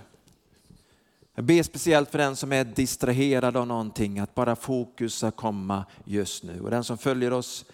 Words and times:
Jag 1.36 1.46
ber 1.46 1.64
speciellt 1.64 2.12
för 2.12 2.18
den 2.18 2.36
som 2.36 2.54
är 2.54 2.64
distraherad 2.64 3.58
av 3.58 3.68
någonting, 3.68 4.20
att 4.20 4.36
bara 4.36 4.56
fokus 4.56 5.16
ska 5.16 5.32
komma 5.32 5.86
just 6.06 6.44
nu. 6.44 6.62
Och 6.62 6.70
den 6.70 6.84
som 6.84 6.98
följer 6.98 7.34
oss, 7.34 7.66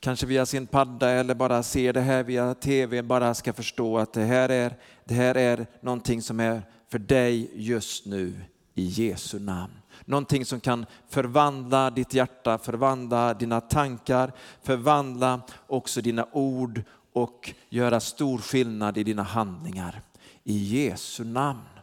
kanske 0.00 0.26
via 0.26 0.46
sin 0.46 0.66
padda 0.66 1.10
eller 1.10 1.34
bara 1.34 1.62
ser 1.62 1.92
det 1.92 2.00
här 2.00 2.22
via 2.22 2.54
tv, 2.54 3.02
bara 3.02 3.34
ska 3.34 3.52
förstå 3.52 3.98
att 3.98 4.12
det 4.12 4.24
här 4.24 4.48
är, 4.48 4.76
det 5.04 5.14
här 5.14 5.34
är 5.34 5.66
någonting 5.80 6.22
som 6.22 6.40
är 6.40 6.62
för 6.88 6.98
dig 6.98 7.50
just 7.54 8.06
nu 8.06 8.40
i 8.74 8.84
Jesu 8.84 9.38
namn. 9.38 9.72
Någonting 10.04 10.44
som 10.44 10.60
kan 10.60 10.86
förvandla 11.08 11.90
ditt 11.90 12.14
hjärta, 12.14 12.58
förvandla 12.58 13.34
dina 13.34 13.60
tankar, 13.60 14.32
förvandla 14.62 15.40
också 15.66 16.00
dina 16.00 16.26
ord 16.32 16.82
och 17.12 17.54
göra 17.68 18.00
stor 18.00 18.38
skillnad 18.38 18.98
i 18.98 19.04
dina 19.04 19.22
handlingar. 19.22 20.02
I 20.44 20.56
Jesu 20.56 21.24
namn. 21.24 21.77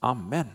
Amen. 0.00 0.46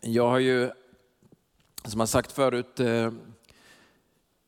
Jag 0.00 0.30
har 0.30 0.38
ju, 0.38 0.70
som 1.84 2.00
jag 2.00 2.08
sagt 2.08 2.32
förut, 2.32 2.80
eh, 2.80 3.12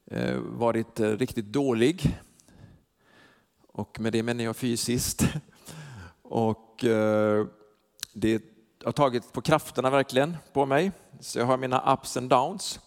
eh, 0.06 0.36
varit 0.36 1.00
eh, 1.00 1.08
riktigt 1.08 1.44
dålig. 1.44 2.20
Och 3.66 4.00
med 4.00 4.12
det 4.12 4.22
menar 4.22 4.44
jag 4.44 4.56
fysiskt. 4.56 5.24
Och 6.22 6.84
det 8.12 8.42
har 8.84 8.92
tagit 8.92 9.32
på 9.32 9.40
krafterna 9.40 9.90
verkligen 9.90 10.36
på 10.52 10.66
mig. 10.66 10.92
Så 11.20 11.38
jag 11.38 11.46
har 11.46 11.56
mina 11.56 11.92
ups 11.92 12.16
and 12.16 12.30
downs. 12.30 12.80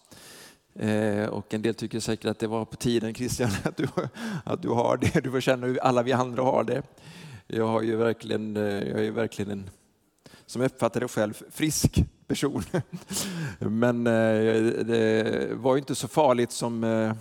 Eh, 0.75 1.25
och 1.25 1.53
en 1.53 1.61
del 1.61 1.75
tycker 1.75 1.99
säkert 1.99 2.25
att 2.25 2.39
det 2.39 2.47
var 2.47 2.65
på 2.65 2.75
tiden 2.75 3.13
Christian 3.13 3.49
att 3.63 3.77
du, 3.77 3.87
att 4.45 4.61
du 4.61 4.69
har 4.69 4.97
det. 4.97 5.23
Du 5.23 5.31
får 5.31 5.41
känna 5.41 5.67
hur 5.67 5.77
alla 5.77 6.03
vi 6.03 6.13
andra 6.13 6.43
har 6.43 6.63
det. 6.63 6.81
Jag 7.47 7.67
har 7.67 7.81
ju 7.81 7.95
verkligen, 7.95 8.57
eh, 8.57 8.63
jag 8.63 9.05
är 9.05 9.11
verkligen 9.11 9.51
en, 9.51 9.69
som 10.45 10.61
jag 10.61 10.71
uppfattar 10.71 10.99
det 10.99 11.07
själv, 11.07 11.43
frisk 11.51 12.03
person. 12.27 12.63
Men 13.59 14.07
eh, 14.07 14.63
det 14.83 15.49
var 15.53 15.75
ju 15.75 15.79
inte 15.79 15.95
så 15.95 16.07
farligt 16.07 16.51
som 16.51 16.83
eh, 16.83 17.13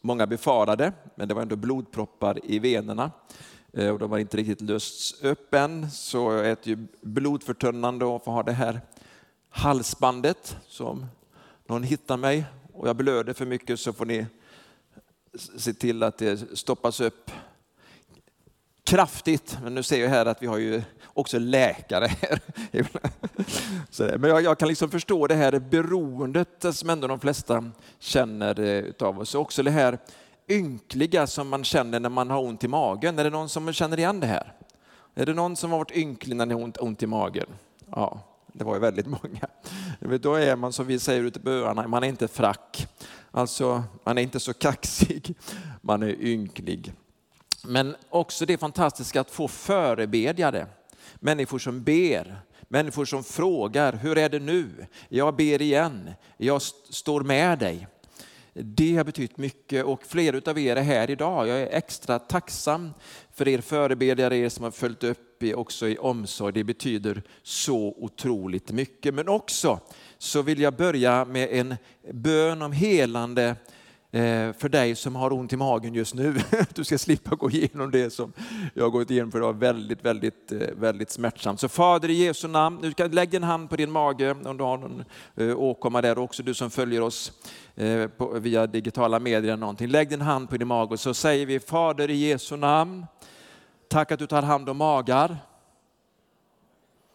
många 0.00 0.26
befarade. 0.26 0.92
Men 1.14 1.28
det 1.28 1.34
var 1.34 1.42
ändå 1.42 1.56
blodproppar 1.56 2.40
i 2.44 2.58
venerna 2.58 3.10
eh, 3.72 3.88
och 3.88 3.98
de 3.98 4.10
har 4.10 4.18
inte 4.18 4.36
riktigt 4.36 4.60
lösts 4.60 5.22
upp 5.22 5.54
än. 5.54 5.90
Så 5.90 6.32
jag 6.32 6.50
äter 6.50 6.68
ju 6.68 6.86
blodförtunnande 7.00 8.04
och 8.04 8.24
får 8.24 8.32
ha 8.32 8.42
det 8.42 8.52
här 8.52 8.80
halsbandet 9.50 10.56
som 10.66 11.06
någon 11.66 11.82
hittar 11.82 12.16
mig 12.16 12.44
och 12.78 12.88
jag 12.88 12.96
blöder 12.96 13.32
för 13.32 13.46
mycket 13.46 13.80
så 13.80 13.92
får 13.92 14.06
ni 14.06 14.26
se 15.56 15.72
till 15.72 16.02
att 16.02 16.18
det 16.18 16.58
stoppas 16.58 17.00
upp 17.00 17.30
kraftigt. 18.84 19.58
Men 19.62 19.74
nu 19.74 19.82
ser 19.82 20.00
jag 20.00 20.08
här 20.08 20.26
att 20.26 20.42
vi 20.42 20.46
har 20.46 20.58
ju 20.58 20.82
också 21.04 21.38
läkare 21.38 22.06
här. 22.06 22.40
Men 24.18 24.44
jag, 24.44 24.58
kan 24.58 24.68
liksom 24.68 24.90
förstå 24.90 25.26
det 25.26 25.34
här 25.34 25.58
beroendet 25.58 26.64
som 26.72 26.90
ändå 26.90 27.06
de 27.06 27.20
flesta 27.20 27.70
känner 27.98 28.50
av 28.50 28.60
utav 28.60 29.20
oss. 29.20 29.34
Och 29.34 29.40
också 29.40 29.62
det 29.62 29.70
här 29.70 29.98
ynkliga 30.48 31.26
som 31.26 31.48
man 31.48 31.64
känner 31.64 32.00
när 32.00 32.08
man 32.08 32.30
har 32.30 32.42
ont 32.42 32.64
i 32.64 32.68
magen. 32.68 33.18
Är 33.18 33.24
det 33.24 33.30
någon 33.30 33.48
som 33.48 33.72
känner 33.72 33.98
igen 33.98 34.20
det 34.20 34.26
här? 34.26 34.52
Är 35.14 35.26
det 35.26 35.34
någon 35.34 35.56
som 35.56 35.70
har 35.70 35.78
varit 35.78 35.96
ynklig 35.96 36.36
när 36.36 36.46
ni 36.46 36.54
har 36.54 36.62
ont, 36.62 36.76
ont 36.76 37.02
i 37.02 37.06
magen? 37.06 37.46
Ja, 37.90 38.27
det 38.52 38.64
var 38.64 38.74
ju 38.74 38.80
väldigt 38.80 39.06
många. 39.22 39.48
Då 40.18 40.34
är 40.34 40.56
man 40.56 40.72
som 40.72 40.86
vi 40.86 40.98
säger 40.98 41.22
ute 41.22 41.40
på 41.40 41.50
öarna, 41.50 41.88
man 41.88 42.04
är 42.04 42.08
inte 42.08 42.28
frack. 42.28 42.86
Alltså, 43.30 43.84
man 44.04 44.18
är 44.18 44.22
inte 44.22 44.40
så 44.40 44.52
kaxig, 44.52 45.34
man 45.80 46.02
är 46.02 46.22
ynklig. 46.22 46.92
Men 47.64 47.96
också 48.08 48.46
det 48.46 48.58
fantastiska 48.58 49.20
att 49.20 49.30
få 49.30 49.48
förebedjare, 49.48 50.66
människor 51.14 51.58
som 51.58 51.82
ber, 51.82 52.40
människor 52.68 53.04
som 53.04 53.24
frågar, 53.24 53.92
hur 53.92 54.18
är 54.18 54.28
det 54.28 54.38
nu? 54.38 54.86
Jag 55.08 55.36
ber 55.36 55.62
igen, 55.62 56.10
jag 56.36 56.62
står 56.62 57.20
med 57.20 57.58
dig. 57.58 57.88
Det 58.60 58.96
har 58.96 59.04
betytt 59.04 59.36
mycket 59.36 59.84
och 59.84 60.04
flera 60.04 60.50
av 60.50 60.58
er 60.58 60.76
är 60.76 60.82
här 60.82 61.10
idag. 61.10 61.48
Jag 61.48 61.60
är 61.60 61.66
extra 61.66 62.18
tacksam 62.18 62.90
för 63.38 63.48
er 63.48 63.60
förebedjare, 63.60 64.36
er 64.36 64.48
som 64.48 64.64
har 64.64 64.70
följt 64.70 65.04
upp 65.04 65.42
också 65.54 65.88
i 65.88 65.98
omsorg. 65.98 66.52
Det 66.52 66.64
betyder 66.64 67.22
så 67.42 67.94
otroligt 67.96 68.72
mycket. 68.72 69.14
Men 69.14 69.28
också 69.28 69.80
så 70.18 70.42
vill 70.42 70.60
jag 70.60 70.76
börja 70.76 71.24
med 71.24 71.48
en 71.52 71.76
bön 72.12 72.62
om 72.62 72.72
helande 72.72 73.56
Eh, 74.10 74.52
för 74.52 74.68
dig 74.68 74.94
som 74.94 75.16
har 75.16 75.32
ont 75.32 75.52
i 75.52 75.56
magen 75.56 75.94
just 75.94 76.14
nu. 76.14 76.34
Du 76.74 76.84
ska 76.84 76.98
slippa 76.98 77.34
gå 77.34 77.50
igenom 77.50 77.90
det 77.90 78.10
som 78.10 78.32
jag 78.74 78.84
har 78.84 78.90
gått 78.90 79.10
igenom 79.10 79.32
för 79.32 79.38
det 79.38 79.46
var 79.46 79.52
väldigt, 79.52 80.04
väldigt, 80.04 80.52
eh, 80.52 80.58
väldigt 80.58 81.10
smärtsamt. 81.10 81.60
Så 81.60 81.68
Fader 81.68 82.10
i 82.10 82.12
Jesu 82.12 82.48
namn, 82.48 82.80
du 82.82 82.92
kan 82.92 83.10
lägga 83.10 83.36
en 83.36 83.42
hand 83.42 83.70
på 83.70 83.76
din 83.76 83.90
mage 83.90 84.30
om 84.30 84.56
du 84.56 84.64
har 84.64 84.78
någon 84.78 85.04
eh, 85.36 85.58
åkomma 85.58 86.02
där. 86.02 86.18
Också 86.18 86.42
du 86.42 86.54
som 86.54 86.70
följer 86.70 87.00
oss 87.00 87.32
via 88.34 88.66
digitala 88.66 89.18
medier 89.18 89.42
eller 89.42 89.56
någonting. 89.56 89.88
Lägg 89.88 90.08
din 90.08 90.20
hand 90.20 90.50
på 90.50 90.56
din 90.56 90.68
mage 90.68 90.92
och 90.92 91.00
så 91.00 91.14
säger 91.14 91.46
vi 91.46 91.60
Fader 91.60 92.10
i 92.10 92.16
Jesu 92.16 92.56
namn. 92.56 93.06
Tack 93.88 94.12
att 94.12 94.18
du 94.18 94.26
tar 94.26 94.42
hand 94.42 94.68
om 94.68 94.76
magar. 94.76 95.36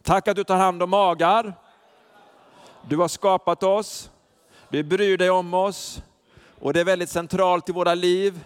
Tack 0.04 0.28
att 0.28 0.36
du 0.36 0.44
tar 0.44 0.58
hand 0.58 0.84
om 0.84 0.90
magar. 0.90 1.54
Du 2.90 2.98
har 2.98 3.08
skapat 3.08 3.64
oss. 3.64 4.10
Du 4.70 4.84
bryr 4.84 5.18
dig 5.18 5.30
om 5.30 5.54
oss. 5.54 6.02
Och 6.64 6.74
det 6.74 6.80
är 6.80 6.86
väldigt 6.86 7.10
centralt 7.10 7.70
i 7.70 7.72
våra 7.72 7.96
liv 7.96 8.46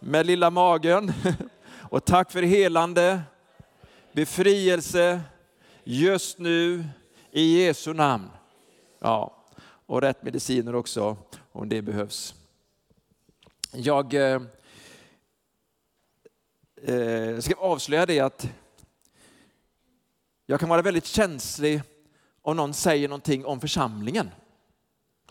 med 0.00 0.26
lilla 0.26 0.50
magen. 0.50 1.12
Och 1.90 2.04
tack 2.04 2.32
för 2.32 2.42
helande, 2.42 3.22
befrielse 4.12 5.20
just 5.84 6.38
nu 6.38 6.84
i 7.30 7.62
Jesu 7.62 7.92
namn. 7.92 8.30
Ja, 8.98 9.44
och 9.86 10.00
rätt 10.00 10.22
mediciner 10.22 10.74
också 10.74 11.16
om 11.52 11.68
det 11.68 11.82
behövs. 11.82 12.34
Jag 13.72 14.14
eh, 14.14 14.42
eh 16.82 17.38
ska 17.38 17.54
avslöja 17.54 18.06
det 18.06 18.20
att 18.20 18.48
jag 20.46 20.60
kan 20.60 20.68
vara 20.68 20.82
väldigt 20.82 21.06
känslig 21.06 21.82
om 22.42 22.56
någon 22.56 22.74
säger 22.74 23.08
någonting 23.08 23.46
om 23.46 23.60
församlingen. 23.60 24.30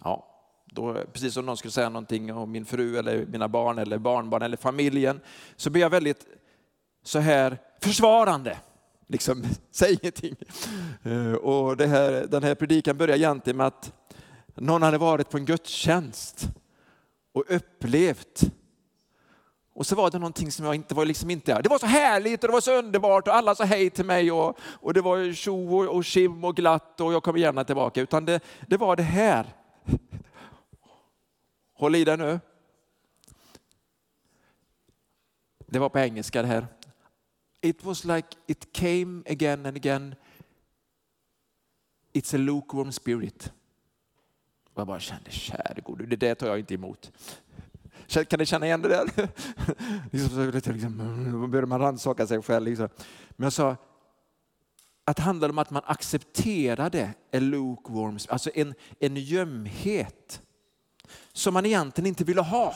Ja, 0.03 0.28
då, 0.71 1.03
precis 1.13 1.33
som 1.33 1.45
någon 1.45 1.57
skulle 1.57 1.71
säga 1.71 1.89
någonting 1.89 2.33
om 2.33 2.51
min 2.51 2.65
fru 2.65 2.97
eller 2.97 3.25
mina 3.25 3.47
barn 3.47 3.79
eller 3.79 3.97
barnbarn 3.97 4.41
eller 4.41 4.57
familjen, 4.57 5.19
så 5.55 5.69
blir 5.69 5.81
jag 5.81 5.89
väldigt 5.89 6.25
så 7.03 7.19
här 7.19 7.57
försvarande. 7.81 8.57
Liksom, 9.07 9.43
säg 9.71 9.97
ingenting. 10.01 10.35
Eh, 11.03 11.33
och 11.33 11.77
det 11.77 11.87
här, 11.87 12.27
den 12.29 12.43
här 12.43 12.55
predikan 12.55 12.97
börjar 12.97 13.15
egentligen 13.15 13.57
med 13.57 13.67
att 13.67 13.93
någon 14.55 14.83
hade 14.83 14.97
varit 14.97 15.29
på 15.29 15.37
en 15.37 15.45
gudstjänst 15.45 16.47
och 17.33 17.43
upplevt 17.47 18.51
och 19.79 19.87
så 19.87 19.95
var 19.95 20.11
det 20.11 20.19
någonting 20.19 20.51
som 20.51 20.65
jag 20.65 20.75
inte 20.75 20.95
var 20.95 21.05
liksom 21.05 21.29
inte, 21.29 21.61
det 21.61 21.69
var 21.69 21.79
så 21.79 21.85
härligt 21.85 22.43
och 22.43 22.47
det 22.47 22.53
var 22.53 22.61
så 22.61 22.77
underbart 22.77 23.27
och 23.27 23.35
alla 23.35 23.55
sa 23.55 23.63
hej 23.63 23.89
till 23.89 24.05
mig 24.05 24.31
och, 24.31 24.57
och 24.61 24.93
det 24.93 25.01
var 25.01 25.33
tjo 25.33 25.77
och, 25.77 25.97
och 25.97 26.05
kim 26.05 26.43
och 26.43 26.55
glatt 26.55 27.01
och 27.01 27.13
jag 27.13 27.23
kommer 27.23 27.39
gärna 27.39 27.63
tillbaka. 27.63 28.01
Utan 28.01 28.25
det, 28.25 28.39
det 28.67 28.77
var 28.77 28.95
det 28.95 29.03
här. 29.03 29.45
Håll 31.79 31.95
i 31.95 32.03
dig 32.03 32.17
nu. 32.17 32.39
Det 35.67 35.79
var 35.79 35.89
på 35.89 35.99
engelska 35.99 36.41
det 36.41 36.47
här. 36.47 36.67
It 37.61 37.83
was 37.83 38.05
like 38.05 38.27
it 38.47 38.73
came 38.73 39.23
again 39.29 39.65
and 39.65 39.77
again. 39.77 40.15
It's 42.13 42.35
a 42.35 42.37
lukewarm 42.37 42.91
spirit. 42.91 43.51
Och 44.73 44.79
jag 44.79 44.87
bara 44.87 44.99
kände, 44.99 45.31
käre 45.31 45.81
gode, 45.81 46.05
det 46.05 46.15
där 46.15 46.35
tar 46.35 46.47
jag 46.47 46.59
inte 46.59 46.73
emot. 46.73 47.11
Kan 48.07 48.39
ni 48.39 48.45
känna 48.45 48.65
igen 48.65 48.81
det 48.81 48.89
där? 48.89 49.05
liksom, 50.11 50.73
liksom, 50.73 51.31
då 51.31 51.47
började 51.47 51.67
man 51.67 51.79
rannsaka 51.79 52.27
sig 52.27 52.41
själv. 52.41 52.65
Liksom. 52.65 52.89
Men 53.29 53.43
jag 53.43 53.53
sa, 53.53 53.75
att 55.05 55.17
det 55.17 55.23
handlar 55.23 55.49
om 55.49 55.57
att 55.57 55.69
man 55.69 55.83
accepterade 55.85 57.13
en 57.31 57.49
lukewarm, 57.49 58.17
alltså 58.29 58.51
en, 58.53 58.73
en 58.99 59.15
gömhet 59.15 60.41
som 61.33 61.53
man 61.53 61.65
egentligen 61.65 62.07
inte 62.07 62.23
ville 62.23 62.41
ha. 62.41 62.75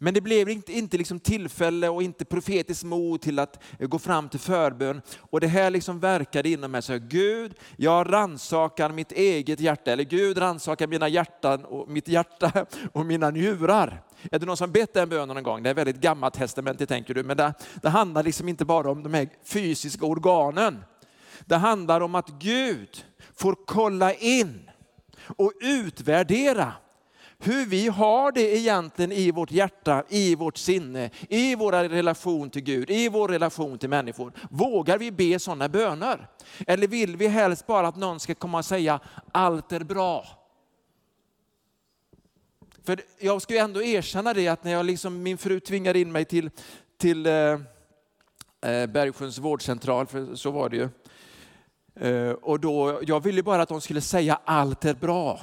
Men 0.00 0.14
det 0.14 0.20
blev 0.20 0.48
inte, 0.48 0.72
inte 0.72 0.98
liksom 0.98 1.20
tillfälle 1.20 1.88
och 1.88 2.02
inte 2.02 2.24
profetiskt 2.24 2.84
mod 2.84 3.20
till 3.20 3.38
att 3.38 3.62
gå 3.80 3.98
fram 3.98 4.28
till 4.28 4.40
förbön. 4.40 5.02
Och 5.18 5.40
det 5.40 5.46
här 5.46 5.70
liksom 5.70 6.00
verkade 6.00 6.48
inom 6.48 6.70
mig. 6.70 6.82
Så 6.82 6.92
här, 6.92 6.98
Gud, 6.98 7.54
jag 7.76 8.12
rannsakar 8.12 8.90
mitt 8.90 9.12
eget 9.12 9.60
hjärta. 9.60 9.92
Eller 9.92 10.04
Gud 10.04 10.38
rannsakar 10.38 10.86
mina 10.86 11.08
hjärtan 11.08 11.64
och 11.64 11.88
mitt 11.88 12.08
hjärta 12.08 12.66
och 12.92 13.06
mina 13.06 13.30
njurar. 13.30 14.02
Är 14.30 14.38
det 14.38 14.46
någon 14.46 14.56
som 14.56 14.72
bett 14.72 14.94
den 14.94 15.08
bönen 15.08 15.28
någon 15.34 15.42
gång? 15.42 15.62
Det 15.62 15.70
är 15.70 15.74
väldigt 15.74 16.00
gammalt 16.00 16.34
testament, 16.34 16.88
tänker 16.88 17.14
du. 17.14 17.22
Men 17.22 17.36
det, 17.36 17.54
det 17.82 17.88
handlar 17.88 18.22
liksom 18.22 18.48
inte 18.48 18.64
bara 18.64 18.90
om 18.90 19.02
de 19.02 19.14
här 19.14 19.28
fysiska 19.44 20.06
organen. 20.06 20.84
Det 21.46 21.56
handlar 21.56 22.00
om 22.00 22.14
att 22.14 22.28
Gud 22.28 23.04
får 23.34 23.56
kolla 23.66 24.14
in 24.14 24.67
och 25.36 25.52
utvärdera 25.60 26.72
hur 27.38 27.66
vi 27.66 27.88
har 27.88 28.32
det 28.32 28.56
egentligen 28.56 29.12
i 29.12 29.30
vårt 29.30 29.50
hjärta, 29.50 30.04
i 30.08 30.34
vårt 30.34 30.56
sinne, 30.56 31.10
i 31.28 31.54
vår 31.54 31.72
relation 31.72 32.50
till 32.50 32.62
Gud, 32.62 32.90
i 32.90 33.08
vår 33.08 33.28
relation 33.28 33.78
till 33.78 33.88
människor. 33.88 34.32
Vågar 34.50 34.98
vi 34.98 35.10
be 35.10 35.38
sådana 35.38 35.68
böner? 35.68 36.28
Eller 36.66 36.88
vill 36.88 37.16
vi 37.16 37.28
helst 37.28 37.66
bara 37.66 37.88
att 37.88 37.96
någon 37.96 38.20
ska 38.20 38.34
komma 38.34 38.58
och 38.58 38.64
säga 38.64 39.00
allt 39.32 39.72
är 39.72 39.80
bra? 39.80 40.26
För 42.84 43.00
jag 43.18 43.42
ska 43.42 43.54
ju 43.54 43.60
ändå 43.60 43.82
erkänna 43.82 44.34
det 44.34 44.48
att 44.48 44.64
när 44.64 44.72
jag 44.72 44.86
liksom, 44.86 45.22
min 45.22 45.38
fru 45.38 45.60
tvingade 45.60 45.98
in 45.98 46.12
mig 46.12 46.24
till, 46.24 46.50
till 46.96 47.26
eh, 47.26 47.32
eh 47.32 48.86
Bergsjöns 48.86 49.38
vårdcentral, 49.38 50.06
för 50.06 50.34
så 50.34 50.50
var 50.50 50.68
det 50.68 50.76
ju. 50.76 50.88
Eh, 52.00 52.30
och 52.30 52.60
då, 52.60 53.00
jag 53.06 53.22
ville 53.22 53.42
bara 53.42 53.62
att 53.62 53.68
de 53.68 53.80
skulle 53.80 54.00
säga 54.00 54.40
allt 54.44 54.84
är 54.84 54.94
bra 54.94 55.40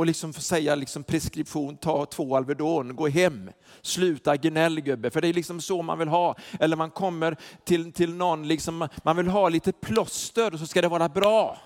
och 0.00 0.06
liksom 0.06 0.32
säga 0.32 0.74
liksom 0.74 1.04
preskription, 1.04 1.76
ta 1.76 2.06
två 2.06 2.36
Alvedon, 2.36 2.96
gå 2.96 3.08
hem, 3.08 3.50
sluta 3.82 4.36
gnäll 4.36 4.80
gubbe, 4.80 5.10
för 5.10 5.20
det 5.20 5.28
är 5.28 5.32
liksom 5.32 5.60
så 5.60 5.82
man 5.82 5.98
vill 5.98 6.08
ha. 6.08 6.36
Eller 6.60 6.76
man 6.76 6.90
kommer 6.90 7.36
till, 7.64 7.92
till 7.92 8.14
någon, 8.14 8.48
liksom, 8.48 8.88
man 9.02 9.16
vill 9.16 9.26
ha 9.26 9.48
lite 9.48 9.72
plåster 9.72 10.54
och 10.54 10.58
så 10.58 10.66
ska 10.66 10.82
det 10.82 10.88
vara 10.88 11.08
bra. 11.08 11.58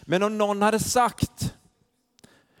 Men 0.00 0.22
om 0.22 0.38
någon 0.38 0.62
hade 0.62 0.78
sagt, 0.78 1.54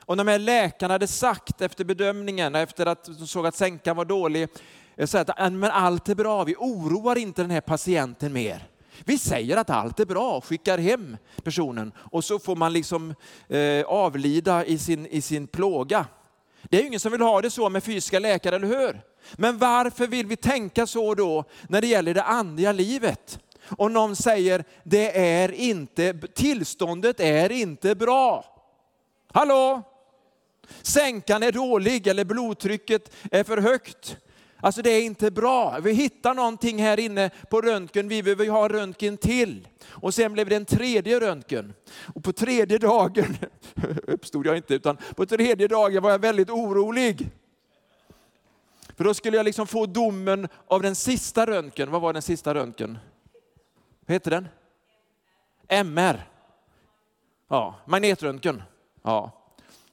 och 0.04 0.16
de 0.16 0.28
här 0.28 0.38
läkarna 0.38 0.94
hade 0.94 1.06
sagt 1.06 1.60
efter 1.60 1.84
bedömningen, 1.84 2.54
efter 2.54 2.86
att 2.86 3.04
de 3.04 3.26
såg 3.26 3.46
att 3.46 3.56
sänkan 3.56 3.96
var 3.96 4.04
dålig, 4.04 4.48
eh, 4.96 5.06
så 5.06 5.18
att 5.18 5.52
men 5.52 5.64
allt 5.64 6.08
är 6.08 6.14
bra, 6.14 6.44
vi 6.44 6.54
oroar 6.58 7.18
inte 7.18 7.42
den 7.42 7.50
här 7.50 7.60
patienten 7.60 8.32
mer. 8.32 8.69
Vi 9.04 9.18
säger 9.18 9.56
att 9.56 9.70
allt 9.70 10.00
är 10.00 10.06
bra, 10.06 10.36
och 10.36 10.44
skickar 10.44 10.78
hem 10.78 11.16
personen 11.44 11.92
och 11.96 12.24
så 12.24 12.38
får 12.38 12.56
man 12.56 12.72
liksom 12.72 13.14
eh, 13.48 13.84
avlida 13.86 14.64
i 14.64 14.78
sin, 14.78 15.06
i 15.06 15.22
sin 15.22 15.46
plåga. 15.46 16.06
Det 16.62 16.76
är 16.76 16.80
ju 16.80 16.86
ingen 16.86 17.00
som 17.00 17.12
vill 17.12 17.20
ha 17.20 17.40
det 17.40 17.50
så 17.50 17.68
med 17.68 17.84
fysiska 17.84 18.18
läkare, 18.18 18.56
eller 18.56 18.66
hur? 18.66 19.02
Men 19.36 19.58
varför 19.58 20.06
vill 20.06 20.26
vi 20.26 20.36
tänka 20.36 20.86
så 20.86 21.14
då 21.14 21.44
när 21.68 21.80
det 21.80 21.86
gäller 21.86 22.14
det 22.14 22.22
andliga 22.22 22.72
livet? 22.72 23.38
Och 23.76 23.92
någon 23.92 24.16
säger, 24.16 24.64
det 24.84 25.18
är 25.18 25.52
inte, 25.52 26.14
tillståndet 26.34 27.20
är 27.20 27.52
inte 27.52 27.94
bra. 27.94 28.44
Hallå? 29.32 29.82
Sänkan 30.82 31.42
är 31.42 31.52
dålig 31.52 32.06
eller 32.06 32.24
blodtrycket 32.24 33.12
är 33.30 33.44
för 33.44 33.58
högt. 33.58 34.16
Alltså 34.62 34.82
det 34.82 34.90
är 34.90 35.02
inte 35.02 35.30
bra. 35.30 35.78
Vi 35.82 35.92
hittar 35.92 36.34
någonting 36.34 36.82
här 36.82 37.00
inne 37.00 37.30
på 37.50 37.60
röntgen, 37.60 38.08
vi 38.08 38.22
behöver 38.22 38.48
ha 38.48 38.68
röntgen 38.68 39.16
till. 39.16 39.68
Och 39.88 40.14
sen 40.14 40.32
blev 40.32 40.48
det 40.48 40.56
en 40.56 40.64
tredje 40.64 41.20
röntgen. 41.20 41.74
Och 42.14 42.24
på 42.24 42.32
tredje 42.32 42.78
dagen 42.78 43.36
uppstod 44.06 44.46
jag 44.46 44.56
inte, 44.56 44.74
utan 44.74 44.96
på 45.16 45.26
tredje 45.26 45.68
dagen 45.68 46.02
var 46.02 46.10
jag 46.10 46.18
väldigt 46.18 46.50
orolig. 46.50 47.30
För 48.96 49.04
då 49.04 49.14
skulle 49.14 49.36
jag 49.36 49.44
liksom 49.44 49.66
få 49.66 49.86
domen 49.86 50.48
av 50.66 50.82
den 50.82 50.94
sista 50.94 51.46
röntgen. 51.46 51.90
Vad 51.90 52.00
var 52.00 52.12
den 52.12 52.22
sista 52.22 52.54
röntgen? 52.54 52.98
Vad 54.06 54.14
heter 54.14 54.30
den? 54.30 54.48
MR. 55.68 56.28
Ja, 57.48 57.74
magnetröntgen. 57.86 58.62
Ja. 59.02 59.39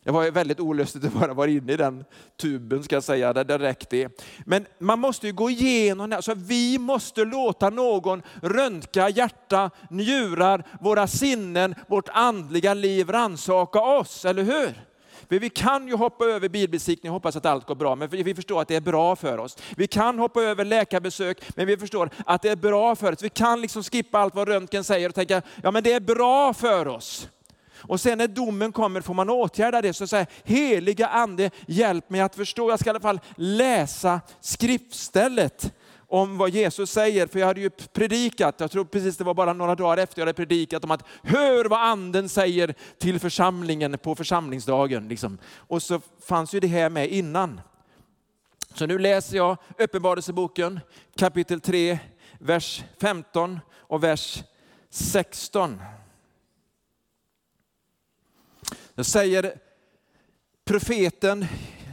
Det 0.07 0.13
var 0.13 0.31
väldigt 0.31 0.59
olustigt 0.59 1.05
att 1.05 1.13
bara 1.13 1.33
vara 1.33 1.49
inne 1.49 1.73
i 1.73 1.77
den 1.77 2.05
tuben, 2.37 2.83
ska 2.83 2.95
jag 2.95 3.03
säga, 3.03 3.33
där 3.33 3.43
det 3.43 3.57
räckte. 3.57 4.09
Men 4.45 4.65
man 4.79 4.99
måste 4.99 5.27
ju 5.27 5.33
gå 5.33 5.49
igenom 5.49 6.09
det. 6.09 6.15
Alltså, 6.15 6.33
vi 6.33 6.77
måste 6.77 7.25
låta 7.25 7.69
någon 7.69 8.21
röntga 8.41 9.09
hjärta, 9.09 9.69
njurar, 9.89 10.63
våra 10.81 11.07
sinnen, 11.07 11.75
vårt 11.87 12.09
andliga 12.09 12.73
liv 12.73 13.09
ransaka 13.09 13.81
oss, 13.81 14.25
eller 14.25 14.43
hur? 14.43 14.83
För 15.29 15.39
vi 15.39 15.49
kan 15.49 15.87
ju 15.87 15.95
hoppa 15.95 16.25
över 16.25 16.49
bilbesiktning 16.49 17.11
och 17.11 17.13
hoppas 17.13 17.35
att 17.35 17.45
allt 17.45 17.65
går 17.65 17.75
bra, 17.75 17.95
men 17.95 18.09
vi 18.09 18.35
förstår 18.35 18.61
att 18.61 18.67
det 18.67 18.75
är 18.75 18.81
bra 18.81 19.15
för 19.15 19.37
oss. 19.37 19.57
Vi 19.77 19.87
kan 19.87 20.19
hoppa 20.19 20.41
över 20.41 20.65
läkarbesök, 20.65 21.41
men 21.55 21.67
vi 21.67 21.77
förstår 21.77 22.09
att 22.25 22.41
det 22.41 22.49
är 22.49 22.55
bra 22.55 22.95
för 22.95 23.13
oss. 23.13 23.23
Vi 23.23 23.29
kan 23.29 23.61
liksom 23.61 23.83
skippa 23.83 24.19
allt 24.19 24.35
vad 24.35 24.47
röntgen 24.47 24.83
säger 24.83 25.09
och 25.09 25.15
tänka, 25.15 25.41
ja 25.63 25.71
men 25.71 25.83
det 25.83 25.93
är 25.93 25.99
bra 25.99 26.53
för 26.53 26.87
oss. 26.87 27.29
Och 27.79 28.01
sen 28.01 28.17
när 28.17 28.27
domen 28.27 28.71
kommer 28.71 29.01
får 29.01 29.13
man 29.13 29.29
åtgärda 29.29 29.81
det. 29.81 29.93
Så 29.93 30.07
säger 30.07 30.27
heliga 30.43 31.07
ande, 31.07 31.49
hjälp 31.67 32.09
mig 32.09 32.21
att 32.21 32.35
förstå. 32.35 32.69
Jag 32.69 32.79
ska 32.79 32.89
i 32.89 32.91
alla 32.91 32.99
fall 32.99 33.19
läsa 33.35 34.21
skriftstället 34.39 35.73
om 36.09 36.37
vad 36.37 36.49
Jesus 36.49 36.91
säger, 36.91 37.27
för 37.27 37.39
jag 37.39 37.47
hade 37.47 37.61
ju 37.61 37.69
predikat, 37.69 38.55
jag 38.59 38.71
tror 38.71 38.85
precis 38.85 39.17
det 39.17 39.23
var 39.23 39.33
bara 39.33 39.53
några 39.53 39.75
dagar 39.75 39.97
efter 39.97 40.19
jag 40.19 40.25
hade 40.25 40.33
predikat 40.33 40.83
om 40.83 40.91
att 40.91 41.03
hör 41.23 41.65
vad 41.65 41.81
anden 41.81 42.29
säger 42.29 42.73
till 42.97 43.19
församlingen 43.19 43.97
på 43.97 44.15
församlingsdagen. 44.15 45.07
Liksom. 45.07 45.37
Och 45.55 45.83
så 45.83 46.01
fanns 46.25 46.53
ju 46.53 46.59
det 46.59 46.67
här 46.67 46.89
med 46.89 47.09
innan. 47.09 47.61
Så 48.73 48.85
nu 48.85 48.99
läser 48.99 49.37
jag 49.37 49.57
Uppenbarelseboken 49.77 50.79
kapitel 51.15 51.61
3, 51.61 51.99
vers 52.39 52.83
15 53.01 53.59
och 53.73 54.03
vers 54.03 54.43
16. 54.89 55.81
Då 58.97 59.03
säger 59.03 59.53
profeten, 60.65 61.45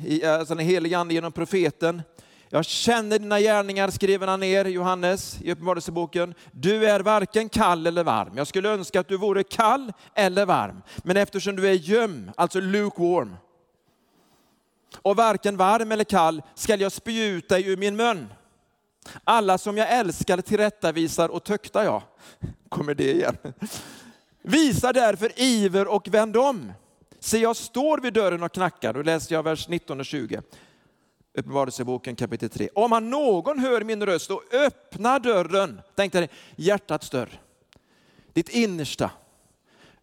eh, 0.06 0.34
alltså 0.34 0.54
den 0.54 0.66
helige 0.66 0.98
ande 0.98 1.14
genom 1.14 1.32
profeten, 1.32 2.02
jag 2.48 2.64
känner 2.64 3.18
dina 3.18 3.40
gärningar, 3.40 3.90
skriver 3.90 4.26
han 4.26 4.40
ner 4.40 4.64
Johannes 4.64 5.42
i 5.42 5.52
Uppenbarelseboken. 5.52 6.34
Du 6.52 6.86
är 6.86 7.00
varken 7.00 7.48
kall 7.48 7.86
eller 7.86 8.04
varm. 8.04 8.36
Jag 8.36 8.46
skulle 8.46 8.68
önska 8.68 9.00
att 9.00 9.08
du 9.08 9.16
vore 9.16 9.42
kall 9.42 9.92
eller 10.14 10.46
varm. 10.46 10.82
Men 10.96 11.16
eftersom 11.16 11.56
du 11.56 11.68
är 11.68 11.72
göm, 11.72 12.30
alltså 12.36 12.60
lukewarm, 12.60 13.36
och 15.02 15.16
varken 15.16 15.56
varm 15.56 15.92
eller 15.92 16.04
kall 16.04 16.42
skall 16.54 16.80
jag 16.80 16.92
spjuta 16.92 17.54
dig 17.54 17.68
ur 17.68 17.76
min 17.76 17.96
mun. 17.96 18.28
Alla 19.24 19.58
som 19.58 19.76
jag 19.76 19.92
älskar 19.92 20.40
tillrättavisar 20.40 21.28
och 21.28 21.44
tuktar 21.44 21.84
jag. 21.84 22.02
Kommer 22.68 22.94
det 22.94 23.12
igen? 23.12 23.36
Visa 24.42 24.92
därför 24.92 25.40
iver 25.40 25.88
och 25.88 26.08
vänd 26.08 26.36
om. 26.36 26.72
Se, 27.24 27.38
jag 27.38 27.56
står 27.56 27.98
vid 27.98 28.12
dörren 28.12 28.42
och 28.42 28.52
knackar. 28.52 28.92
Då 28.92 29.02
läser 29.02 29.34
jag 29.34 29.42
vers 29.42 29.68
19 29.68 30.00
och 30.00 30.06
20. 30.06 30.42
Uppenbarelseboken 31.34 32.16
kapitel 32.16 32.48
3. 32.48 32.68
Om 32.74 32.92
han 32.92 33.10
någon 33.10 33.58
hör 33.58 33.80
min 33.80 34.06
röst 34.06 34.30
och 34.30 34.42
öppnar 34.52 35.20
dörren, 35.20 35.80
tänk 35.94 36.12
dig 36.12 36.28
hjärtats 36.56 37.10
dörr, 37.10 37.40
ditt 38.32 38.48
innersta. 38.48 39.10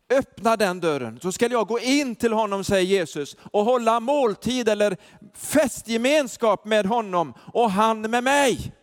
Öppna 0.10 0.58
den 0.58 0.80
dörren 0.80 1.20
så 1.20 1.32
ska 1.32 1.48
jag 1.48 1.68
gå 1.68 1.80
in 1.80 2.16
till 2.16 2.34
honom, 2.34 2.64
säger 2.64 2.86
Jesus, 2.86 3.38
och 3.52 3.66
hålla 3.66 4.00
måltid 4.00 4.70
eller 4.70 4.98
festgemenskap 5.34 6.66
med 6.66 6.86
honom 6.86 7.34
och 7.54 7.72
han 7.72 8.02
med 8.02 8.24
mig. 8.24 8.74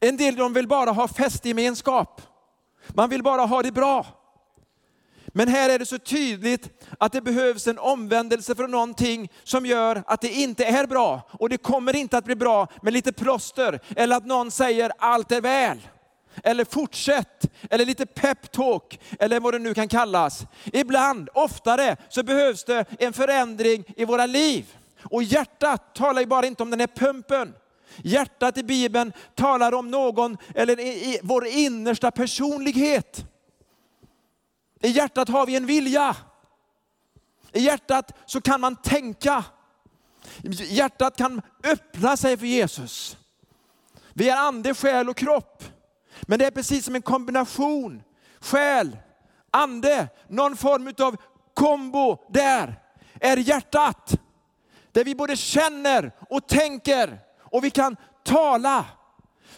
En 0.00 0.16
del 0.16 0.36
de 0.36 0.52
vill 0.52 0.68
bara 0.68 0.90
ha 0.90 1.08
festgemenskap. 1.08 2.22
Man 2.88 3.10
vill 3.10 3.22
bara 3.22 3.42
ha 3.42 3.62
det 3.62 3.72
bra. 3.72 4.19
Men 5.32 5.48
här 5.48 5.70
är 5.70 5.78
det 5.78 5.86
så 5.86 5.98
tydligt 5.98 6.86
att 6.98 7.12
det 7.12 7.20
behövs 7.20 7.66
en 7.66 7.78
omvändelse 7.78 8.54
från 8.54 8.70
någonting 8.70 9.32
som 9.44 9.66
gör 9.66 10.02
att 10.06 10.20
det 10.20 10.28
inte 10.28 10.64
är 10.64 10.86
bra. 10.86 11.28
Och 11.32 11.48
det 11.48 11.58
kommer 11.58 11.96
inte 11.96 12.18
att 12.18 12.24
bli 12.24 12.36
bra 12.36 12.68
med 12.82 12.92
lite 12.92 13.12
plåster 13.12 13.80
eller 13.96 14.16
att 14.16 14.26
någon 14.26 14.50
säger 14.50 14.92
allt 14.98 15.32
är 15.32 15.40
väl. 15.40 15.78
Eller 16.44 16.64
fortsätt, 16.64 17.50
eller 17.70 17.84
lite 17.84 18.06
peptalk, 18.06 19.00
eller 19.18 19.40
vad 19.40 19.54
det 19.54 19.58
nu 19.58 19.74
kan 19.74 19.88
kallas. 19.88 20.46
Ibland, 20.64 21.28
oftare, 21.34 21.96
så 22.08 22.22
behövs 22.22 22.64
det 22.64 22.84
en 22.98 23.12
förändring 23.12 23.84
i 23.96 24.04
våra 24.04 24.26
liv. 24.26 24.76
Och 25.02 25.22
hjärtat 25.22 25.94
talar 25.94 26.20
ju 26.20 26.26
bara 26.26 26.46
inte 26.46 26.62
om 26.62 26.70
den 26.70 26.80
här 26.80 26.86
pumpen. 26.86 27.54
Hjärtat 27.96 28.58
i 28.58 28.62
Bibeln 28.62 29.12
talar 29.34 29.74
om 29.74 29.90
någon, 29.90 30.36
eller 30.54 30.80
i, 30.80 30.88
i 30.88 31.20
vår 31.22 31.46
innersta 31.46 32.10
personlighet. 32.10 33.24
I 34.80 34.88
hjärtat 34.88 35.28
har 35.28 35.46
vi 35.46 35.56
en 35.56 35.66
vilja. 35.66 36.16
I 37.52 37.60
hjärtat 37.60 38.12
så 38.26 38.40
kan 38.40 38.60
man 38.60 38.76
tänka. 38.76 39.44
Hjärtat 40.52 41.16
kan 41.16 41.42
öppna 41.64 42.16
sig 42.16 42.36
för 42.36 42.46
Jesus. 42.46 43.16
Vi 44.12 44.28
är 44.28 44.36
ande, 44.36 44.74
själ 44.74 45.08
och 45.08 45.16
kropp. 45.16 45.64
Men 46.22 46.38
det 46.38 46.46
är 46.46 46.50
precis 46.50 46.84
som 46.84 46.94
en 46.94 47.02
kombination. 47.02 48.02
Själ, 48.40 48.96
ande, 49.50 50.08
någon 50.28 50.56
form 50.56 50.94
av 50.98 51.16
kombo 51.54 52.18
där 52.28 52.80
är 53.20 53.36
hjärtat. 53.36 54.14
Där 54.92 55.04
vi 55.04 55.14
både 55.14 55.36
känner 55.36 56.12
och 56.28 56.48
tänker 56.48 57.18
och 57.38 57.64
vi 57.64 57.70
kan 57.70 57.96
tala. 58.24 58.84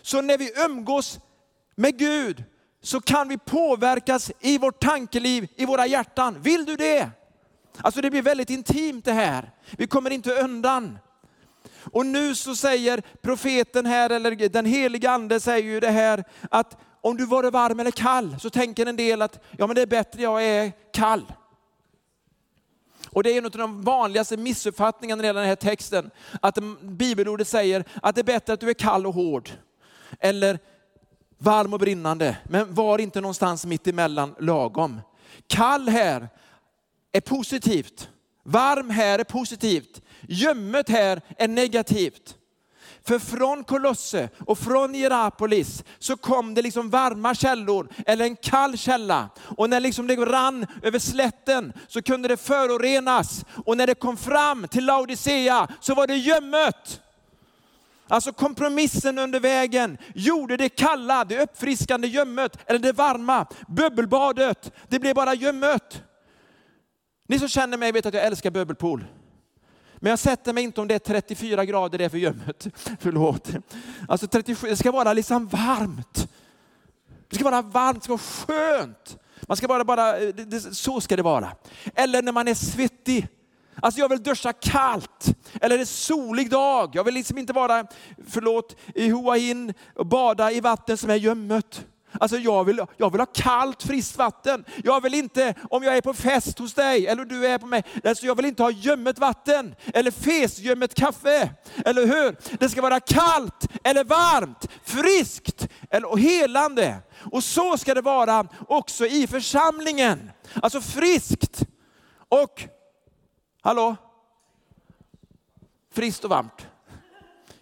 Så 0.03 0.21
när 0.21 0.39
vi 0.39 0.53
umgås 0.65 1.19
med 1.75 1.99
Gud 1.99 2.45
så 2.83 3.01
kan 3.01 3.29
vi 3.29 3.39
påverkas 3.39 4.33
i 4.41 4.59
vårt 4.59 4.83
tankeliv, 4.83 5.49
i 5.57 5.67
våra 5.67 5.87
hjärtan. 5.87 6.43
Vill 6.43 6.65
du 6.65 6.77
det? 6.77 7.11
Alltså 7.77 8.01
det 8.01 8.11
blir 8.11 8.23
väldigt 8.23 8.51
intimt 8.51 9.05
det 9.05 9.13
här. 9.13 9.51
Vi 9.71 9.87
kommer 9.87 10.11
inte 10.11 10.33
undan. 10.33 10.99
Och 11.93 12.07
nu 12.07 12.35
så 12.35 12.57
säger 12.57 13.03
profeten 13.23 13.87
här, 13.87 14.11
eller 14.11 14.49
den 14.49 14.67
heliga 14.67 15.11
ande 15.11 15.41
säger 15.41 15.69
ju 15.69 15.81
det 15.81 15.91
här, 15.91 16.25
att 16.51 16.77
om 17.01 17.17
du 17.17 17.27
var 17.27 17.51
varm 17.51 17.81
eller 17.81 17.91
kall, 17.91 18.37
så 18.41 18.51
tänker 18.51 18.87
en 18.87 18.97
del 18.97 19.23
att 19.23 19.45
ja 19.59 19.67
men 19.67 19.77
det 19.77 19.83
är 19.83 19.87
bättre 19.87 20.23
jag 20.23 20.45
är 20.45 20.73
kall. 20.93 21.33
Och 23.11 23.23
det 23.23 23.33
är 23.33 23.39
en 23.39 23.45
av 23.45 23.51
de 23.51 23.83
vanligaste 23.83 24.37
missuppfattningarna 24.37 25.17
när 25.17 25.23
det 25.23 25.27
gäller 25.27 25.41
den 25.41 25.49
här 25.49 25.57
texten. 25.57 26.11
Att 26.41 26.59
bibelordet 26.83 27.49
säger 27.49 27.85
att 28.03 28.15
det 28.15 28.21
är 28.21 28.25
bättre 28.25 28.53
att 28.53 28.61
du 28.61 28.71
är 28.71 28.75
kall 28.75 29.07
och 29.07 29.15
hård. 29.15 29.51
Eller 30.21 30.59
varm 31.43 31.73
och 31.73 31.79
brinnande. 31.79 32.37
Men 32.45 32.75
var 32.75 32.99
inte 32.99 33.21
någonstans 33.21 33.67
mitt 33.67 33.87
emellan 33.87 34.35
lagom. 34.41 35.01
Kall 35.47 35.89
här 35.89 36.29
är 37.13 37.21
positivt. 37.21 38.09
Varm 38.45 38.91
här 38.91 39.19
är 39.19 39.25
positivt. 39.25 40.03
Gömmet 40.21 40.89
här 40.89 41.21
är 41.39 41.49
negativt. 41.49 42.37
För 43.05 43.19
från 43.19 43.65
Kolosse 43.65 44.29
och 44.47 44.59
från 44.59 44.95
Hierapolis 44.95 45.85
så 45.99 46.17
kom 46.17 46.55
det 46.55 46.63
liksom 46.63 46.91
varma 46.91 47.35
källor, 47.35 47.89
eller 48.07 48.25
en 48.25 48.37
kall 48.37 48.79
källa. 48.79 49.29
Och 49.57 49.71
när 49.71 49.81
liksom 49.81 50.07
det 50.07 50.17
rann 50.17 50.67
över 50.83 50.99
slätten 50.99 51.73
så 51.89 52.03
kunde 52.03 52.29
det 52.29 52.37
förorenas. 52.37 53.45
Och 53.65 53.77
när 53.77 53.87
det 53.87 53.95
kom 53.95 54.17
fram 54.17 54.69
till 54.69 54.85
Laodicea 54.85 55.69
så 55.81 55.95
var 55.95 56.07
det 56.07 56.17
gömmet. 56.17 57.02
Alltså 58.13 58.33
kompromissen 58.33 59.19
under 59.19 59.41
vägen 59.41 59.99
gjorde 60.15 60.57
det 60.57 60.69
kalla, 60.69 61.25
det 61.25 61.43
uppfriskande 61.43 62.09
gömmet, 62.09 62.59
eller 62.67 62.79
det 62.79 62.93
varma, 62.93 63.47
bubbelbadet, 63.69 64.73
det 64.89 64.99
blev 64.99 65.15
bara 65.15 65.35
gömmet. 65.35 66.03
Ni 67.29 67.39
som 67.39 67.49
känner 67.49 67.77
mig 67.77 67.93
vet 67.93 68.07
att 68.07 68.15
jag 68.15 68.25
älskar 68.25 68.51
bubbelpool. 68.51 69.05
Men 69.97 70.11
jag 70.11 70.19
sätter 70.19 70.53
mig 70.53 70.65
inte 70.65 70.81
om 70.81 70.89
det 70.89 70.95
är 70.95 70.99
34 70.99 71.65
grader 71.65 71.99
det 71.99 72.05
är 72.05 72.09
för 72.09 72.19
gömmet. 72.19 72.67
Förlåt. 73.01 73.51
Alltså 74.09 74.27
37, 74.27 74.69
det 74.69 74.77
ska 74.77 74.91
vara 74.93 75.13
liksom 75.13 75.47
varmt. 75.49 76.29
Det 77.29 77.37
ska 77.37 77.45
vara 77.45 77.63
varmt, 77.63 77.99
det 77.99 78.05
ska 78.05 78.13
vara 78.13 78.19
skönt. 78.19 79.19
Man 79.41 79.57
ska 79.57 79.69
bara, 79.69 79.85
bara 79.85 80.19
det, 80.19 80.33
det, 80.33 80.61
så 80.61 81.01
ska 81.01 81.17
det 81.17 81.23
vara. 81.23 81.53
Eller 81.95 82.23
när 82.23 82.33
man 82.33 82.49
är 82.49 82.55
svettig. 82.55 83.29
Alltså 83.83 84.01
jag 84.01 84.09
vill 84.09 84.23
duscha 84.23 84.53
kallt. 84.53 85.27
Eller 85.61 85.79
en 85.79 85.87
solig 85.87 86.51
dag. 86.51 86.91
Jag 86.93 87.05
vill 87.05 87.15
liksom 87.15 87.39
inte 87.39 87.53
vara, 87.53 87.87
förlåt, 88.29 88.77
i 88.95 89.09
Hua 89.09 89.37
in 89.37 89.75
och 89.97 90.07
bada 90.07 90.53
i 90.53 90.61
vatten 90.61 90.97
som 90.97 91.11
är 91.11 91.17
gömmet. 91.17 91.85
Alltså 92.21 92.37
jag 92.37 92.65
vill, 92.65 92.85
jag 92.97 93.11
vill 93.13 93.21
ha 93.21 93.27
kallt, 93.27 93.83
friskt 93.83 94.19
vatten. 94.19 94.65
Jag 94.85 95.01
vill 95.01 95.15
inte, 95.15 95.55
om 95.71 95.83
jag 95.83 95.97
är 95.97 96.01
på 96.01 96.15
fest 96.15 96.59
hos 96.59 96.75
dig 96.75 97.07
eller 97.07 97.25
du 97.25 97.47
är 97.47 97.59
på 97.59 97.67
mig, 97.67 97.85
alltså 98.05 98.27
jag 98.27 98.35
vill 98.35 98.45
inte 98.45 98.63
ha 98.63 98.71
gömmet 98.71 99.19
vatten 99.19 99.75
eller 99.95 100.11
fesgömmet 100.11 100.95
kaffe. 100.95 101.51
Eller 101.85 102.07
hur? 102.07 102.57
Det 102.59 102.69
ska 102.69 102.83
vara 102.83 103.01
kallt 103.01 103.69
eller 103.85 104.05
varmt, 104.05 104.69
friskt 104.85 105.69
eller 105.91 106.17
helande. 106.17 106.97
Och 107.33 107.45
så 107.45 107.79
ska 107.79 107.95
det 107.95 108.01
vara 108.03 108.47
också 108.69 109.07
i 109.07 109.27
församlingen. 109.27 110.31
Alltså 110.63 110.81
friskt 110.81 111.63
och, 112.29 112.69
hallå? 113.63 113.97
Friskt 115.91 116.25
och 116.25 116.31
varmt. 116.31 116.67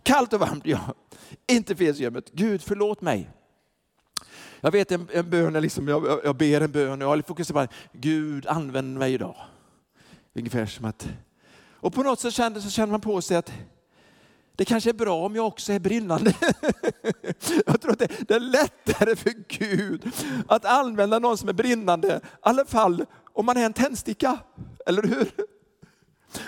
Kallt 0.02 0.32
och 0.32 0.40
varmt, 0.40 0.66
ja. 0.66 0.94
Inte 1.46 1.76
fesgömmet. 1.76 2.30
Gud 2.32 2.62
förlåt 2.62 3.00
mig. 3.00 3.30
Jag 4.60 4.70
vet 4.70 4.92
en, 4.92 5.08
en 5.12 5.30
bön, 5.30 5.52
liksom, 5.52 5.88
jag, 5.88 6.20
jag 6.24 6.36
ber 6.36 6.60
en 6.60 6.72
bön 6.72 7.02
och 7.02 7.18
jag 7.18 7.26
fokuserar 7.26 7.66
på 7.66 7.72
Gud 7.92 8.46
använd 8.46 8.98
mig 8.98 9.14
idag. 9.14 9.36
Ungefär 10.34 10.66
som 10.66 10.84
att, 10.84 11.08
och 11.72 11.94
på 11.94 12.02
något 12.02 12.20
sätt 12.20 12.34
kände, 12.34 12.62
så 12.62 12.70
känner 12.70 12.90
man 12.90 13.00
på 13.00 13.22
sig 13.22 13.36
att 13.36 13.52
det 14.56 14.64
kanske 14.64 14.90
är 14.90 14.94
bra 14.94 15.26
om 15.26 15.36
jag 15.36 15.46
också 15.46 15.72
är 15.72 15.78
brinnande. 15.78 16.34
Jag 17.66 17.80
tror 17.80 17.92
att 17.92 17.98
det, 17.98 18.28
det 18.28 18.34
är 18.34 18.40
lättare 18.40 19.16
för 19.16 19.32
Gud 19.48 20.12
att 20.48 20.64
använda 20.64 21.18
någon 21.18 21.38
som 21.38 21.48
är 21.48 21.52
brinnande, 21.52 22.20
i 22.24 22.28
alla 22.40 22.64
fall 22.64 23.04
om 23.32 23.46
man 23.46 23.56
är 23.56 23.66
en 23.66 23.72
tändsticka. 23.72 24.38
Eller 24.86 25.02
hur? 25.02 25.30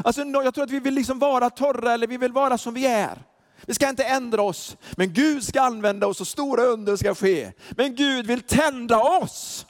Alltså, 0.05 0.23
jag 0.23 0.55
tror 0.55 0.65
att 0.65 0.71
vi 0.71 0.81
vill 0.81 0.95
liksom 0.95 1.19
vara 1.19 1.51
torra 1.51 1.93
eller 1.93 2.07
vi 2.07 2.17
vill 2.17 2.33
vara 2.33 2.59
som 2.59 2.75
vi 2.75 2.87
är. 2.87 3.23
Vi 3.67 3.75
ska 3.75 3.89
inte 3.89 4.05
ändra 4.05 4.43
oss, 4.43 4.77
men 4.97 5.13
Gud 5.13 5.45
ska 5.45 5.61
använda 5.61 6.07
oss 6.07 6.21
och 6.21 6.27
stora 6.27 6.63
under 6.63 6.97
ska 6.97 7.15
ske. 7.15 7.53
Men 7.71 7.95
Gud 7.95 8.27
vill 8.27 8.41
tända 8.41 8.99
oss. 8.99 9.67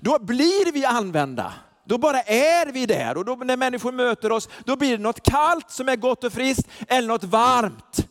Då 0.00 0.18
blir 0.18 0.72
vi 0.72 0.84
använda. 0.84 1.52
Då 1.84 1.98
bara 1.98 2.20
är 2.22 2.66
vi 2.66 2.86
där 2.86 3.16
och 3.16 3.24
då 3.24 3.34
när 3.34 3.56
människor 3.56 3.92
möter 3.92 4.32
oss, 4.32 4.48
då 4.64 4.76
blir 4.76 4.96
det 4.96 5.02
något 5.02 5.22
kallt 5.22 5.70
som 5.70 5.88
är 5.88 5.96
gott 5.96 6.24
och 6.24 6.32
friskt 6.32 6.68
eller 6.88 7.08
något 7.08 7.24
varmt 7.24 8.06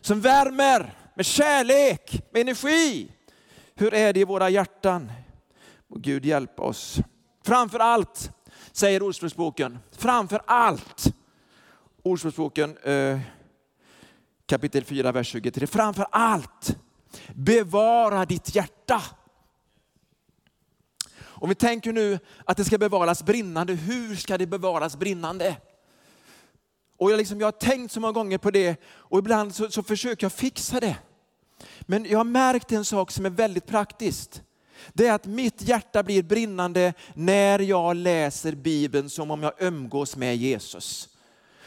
som 0.00 0.20
värmer 0.20 0.94
med 1.14 1.26
kärlek, 1.26 2.22
med 2.32 2.40
energi. 2.40 3.12
Hur 3.74 3.94
är 3.94 4.12
det 4.12 4.20
i 4.20 4.24
våra 4.24 4.50
hjärtan? 4.50 5.12
Må 5.88 5.96
Gud 5.98 6.24
hjälpa 6.24 6.62
oss. 6.62 6.98
Framför 7.46 7.78
allt, 7.78 8.30
säger 8.76 9.02
Ordspråksboken, 9.02 9.78
framför 9.92 10.42
allt. 10.46 11.14
Ordspråksboken 12.02 12.76
eh, 12.76 13.20
kapitel 14.46 14.84
4, 14.84 15.12
vers 15.12 15.28
23. 15.28 15.66
Framför 15.66 16.06
allt, 16.10 16.76
bevara 17.34 18.24
ditt 18.24 18.54
hjärta. 18.54 19.02
Om 21.18 21.48
vi 21.48 21.54
tänker 21.54 21.92
nu 21.92 22.18
att 22.44 22.56
det 22.56 22.64
ska 22.64 22.78
bevaras 22.78 23.22
brinnande, 23.22 23.72
hur 23.72 24.16
ska 24.16 24.38
det 24.38 24.46
bevaras 24.46 24.96
brinnande? 24.96 25.56
Och 26.96 27.12
jag, 27.12 27.18
liksom, 27.18 27.40
jag 27.40 27.46
har 27.46 27.52
tänkt 27.52 27.92
så 27.92 28.00
många 28.00 28.12
gånger 28.12 28.38
på 28.38 28.50
det 28.50 28.80
och 28.86 29.18
ibland 29.18 29.54
så, 29.54 29.70
så 29.70 29.82
försöker 29.82 30.24
jag 30.24 30.32
fixa 30.32 30.80
det. 30.80 30.96
Men 31.80 32.04
jag 32.04 32.18
har 32.18 32.24
märkt 32.24 32.72
en 32.72 32.84
sak 32.84 33.10
som 33.10 33.26
är 33.26 33.30
väldigt 33.30 33.66
praktiskt. 33.66 34.42
Det 34.92 35.06
är 35.06 35.12
att 35.12 35.26
mitt 35.26 35.62
hjärta 35.62 36.02
blir 36.02 36.22
brinnande 36.22 36.94
när 37.14 37.58
jag 37.58 37.96
läser 37.96 38.52
Bibeln 38.52 39.10
som 39.10 39.30
om 39.30 39.42
jag 39.42 39.52
umgås 39.58 40.16
med 40.16 40.36
Jesus. 40.36 41.08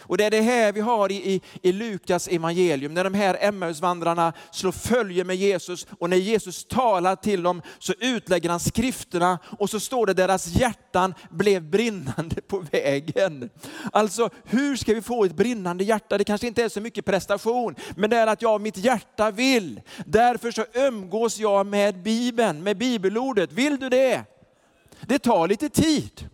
Och 0.10 0.18
det 0.18 0.26
är 0.26 0.32
det 0.32 0.42
här 0.42 0.72
vi 0.72 0.82
har 0.82 1.12
i, 1.12 1.16
i, 1.16 1.42
i 1.62 1.72
Lukas 1.72 2.28
evangelium, 2.28 2.94
när 2.94 3.04
de 3.04 3.14
här 3.14 3.38
Emmausvandrarna 3.40 4.34
slår 4.52 4.72
följe 4.72 5.24
med 5.24 5.36
Jesus 5.36 5.88
och 6.00 6.10
när 6.10 6.18
Jesus 6.18 6.66
talar 6.66 7.16
till 7.16 7.44
dem 7.44 7.62
så 7.80 7.94
utlägger 8.00 8.50
han 8.50 8.60
skrifterna 8.60 9.40
och 9.60 9.70
så 9.70 9.80
står 9.80 10.06
det 10.06 10.14
deras 10.14 10.48
hjärtan 10.48 11.14
blev 11.30 11.64
brinnande 11.64 12.42
på 12.42 12.66
vägen. 12.72 13.50
Alltså 13.92 14.30
hur 14.44 14.76
ska 14.76 14.94
vi 14.94 15.02
få 15.02 15.26
ett 15.26 15.36
brinnande 15.36 15.84
hjärta? 15.84 16.18
Det 16.18 16.24
kanske 16.24 16.48
inte 16.48 16.64
är 16.64 16.70
så 16.70 16.82
mycket 16.82 17.06
prestation, 17.06 17.76
men 17.96 18.10
det 18.10 18.18
är 18.18 18.28
att 18.28 18.42
jag 18.42 18.62
mitt 18.62 18.78
hjärta 18.78 19.32
vill. 19.32 19.82
Därför 20.06 20.52
så 20.52 20.66
umgås 20.74 21.40
jag 21.40 21.66
med 21.66 22.04
Bibeln, 22.04 22.64
med 22.64 22.78
bibelordet. 22.78 23.52
Vill 23.52 23.80
du 23.80 23.90
det? 23.90 24.24
Det 25.02 25.20
tar 25.20 25.48
lite 25.48 25.70
tid 25.70 26.30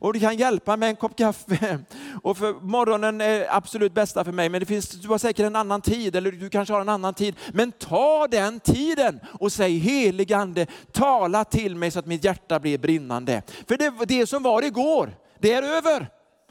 och 0.00 0.12
du 0.12 0.20
kan 0.20 0.36
hjälpa 0.36 0.76
med 0.76 0.88
en 0.88 0.96
kopp 0.96 1.16
kaffe. 1.16 1.78
Och 2.22 2.38
för 2.38 2.52
morgonen 2.52 3.20
är 3.20 3.56
absolut 3.56 3.92
bästa 3.92 4.24
för 4.24 4.32
mig, 4.32 4.48
men 4.48 4.60
det 4.60 4.66
finns, 4.66 4.90
du 4.90 5.08
har 5.08 5.18
säkert 5.18 5.46
en 5.46 5.56
annan 5.56 5.80
tid, 5.80 6.16
eller 6.16 6.32
du 6.32 6.50
kanske 6.50 6.74
har 6.74 6.80
en 6.80 6.88
annan 6.88 7.14
tid. 7.14 7.36
Men 7.52 7.72
ta 7.72 8.26
den 8.30 8.60
tiden 8.60 9.20
och 9.40 9.52
säg 9.52 9.78
heligande, 9.78 10.66
tala 10.92 11.44
till 11.44 11.76
mig 11.76 11.90
så 11.90 11.98
att 11.98 12.06
mitt 12.06 12.24
hjärta 12.24 12.60
blir 12.60 12.78
brinnande. 12.78 13.42
För 13.68 13.76
det, 13.76 13.92
det 14.08 14.26
som 14.26 14.42
var 14.42 14.62
igår, 14.62 15.16
det 15.38 15.52
är 15.52 15.62
över. 15.62 16.08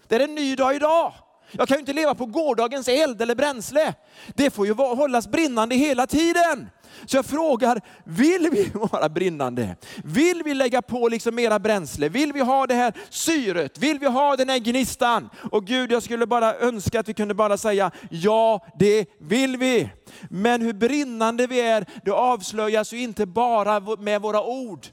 Det 0.08 0.16
är 0.16 0.20
en 0.20 0.36
ny 0.36 0.56
dag 0.56 0.76
idag. 0.76 1.14
Jag 1.52 1.68
kan 1.68 1.76
ju 1.76 1.80
inte 1.80 1.94
leva 1.94 2.16
på 2.16 2.26
gårdagens 2.26 2.88
eld 2.88 3.22
eller 3.22 3.36
bränsle. 3.36 3.94
Det 4.36 4.50
får 4.50 4.68
ju 4.68 4.74
hållas 4.74 5.28
brinnande 5.28 5.76
hela 5.76 6.08
tiden. 6.08 6.70
Så 7.06 7.18
jag 7.18 7.26
frågar, 7.26 7.82
vill 8.04 8.50
vi 8.52 8.72
vara 8.74 9.10
brinnande? 9.10 9.76
Vill 10.04 10.44
vi 10.46 10.54
lägga 10.54 10.82
på 10.82 11.08
liksom 11.08 11.36
mera 11.36 11.60
bränsle? 11.60 12.10
Vill 12.10 12.34
vi 12.34 12.40
ha 12.40 12.68
det 12.68 12.74
här 12.74 12.94
syret? 13.10 13.78
Vill 13.78 14.00
vi 14.00 14.06
ha 14.06 14.36
den 14.36 14.50
här 14.50 14.60
gnistan? 14.60 15.30
Och 15.52 15.66
Gud, 15.66 15.92
jag 15.92 16.04
skulle 16.04 16.28
bara 16.28 16.56
önska 16.56 17.00
att 17.00 17.10
vi 17.10 17.14
kunde 17.14 17.34
bara 17.34 17.58
säga, 17.58 17.92
ja 18.10 18.66
det 18.80 19.06
vill 19.20 19.58
vi. 19.58 19.90
Men 20.30 20.62
hur 20.62 20.74
brinnande 20.74 21.48
vi 21.48 21.62
är, 21.62 21.86
det 22.06 22.12
avslöjas 22.12 22.94
ju 22.94 23.02
inte 23.02 23.26
bara 23.26 23.80
med 23.80 24.22
våra 24.22 24.44
ord. 24.44 24.88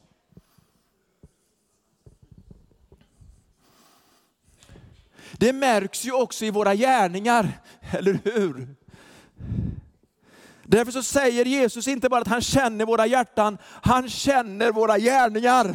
Det 5.39 5.53
märks 5.53 6.05
ju 6.05 6.13
också 6.13 6.45
i 6.45 6.51
våra 6.51 6.75
gärningar, 6.75 7.61
eller 7.91 8.19
hur? 8.25 8.67
Därför 10.69 10.93
så 10.93 11.03
säger 11.03 11.45
Jesus 11.45 11.89
inte 11.89 12.09
bara 12.09 12.21
att 12.21 12.29
han 12.29 12.41
känner 12.41 12.87
våra 12.87 13.07
hjärtan, 13.07 13.59
han 13.83 14.09
känner 14.09 14.73
våra 14.73 14.99
gärningar. 14.99 15.75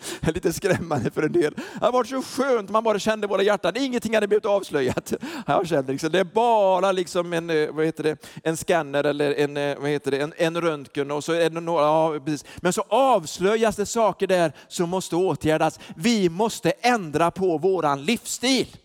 Det 0.20 0.28
är 0.28 0.32
lite 0.32 0.52
skrämmande 0.52 1.10
för 1.10 1.22
en 1.22 1.32
del. 1.32 1.54
Det 1.54 1.84
har 1.84 1.92
varit 1.92 2.08
så 2.08 2.22
skönt 2.22 2.70
man 2.70 2.84
bara 2.84 2.98
kände 2.98 3.26
våra 3.26 3.42
hjärtan. 3.42 3.72
Ingenting 3.76 4.14
hade 4.14 4.28
blivit 4.28 4.44
avslöjat. 4.44 5.12
Jag 5.46 5.66
kände 5.66 5.92
liksom, 5.92 6.10
det 6.12 6.18
är 6.18 6.24
bara 6.24 6.92
liksom 6.92 7.32
en, 7.32 7.50
eh, 7.50 7.70
vad 7.70 7.86
heter 7.86 8.02
det, 8.02 8.26
en 8.42 8.56
scanner 8.56 9.04
eller 9.04 9.34
en, 9.34 9.56
eh, 9.56 9.78
vad 9.78 9.90
heter 9.90 10.10
det, 10.10 10.18
en, 10.20 10.32
en 10.36 10.60
röntgen. 10.60 11.10
Och 11.10 11.24
så 11.24 11.32
är 11.32 11.50
det 11.50 11.60
några, 11.60 11.82
ja, 11.82 12.20
Men 12.56 12.72
så 12.72 12.84
avslöjas 12.88 13.76
det 13.76 13.86
saker 13.86 14.26
där 14.26 14.52
som 14.68 14.90
måste 14.90 15.16
åtgärdas. 15.16 15.80
Vi 15.96 16.28
måste 16.28 16.70
ändra 16.70 17.30
på 17.30 17.58
våran 17.58 18.04
livsstil. 18.04 18.76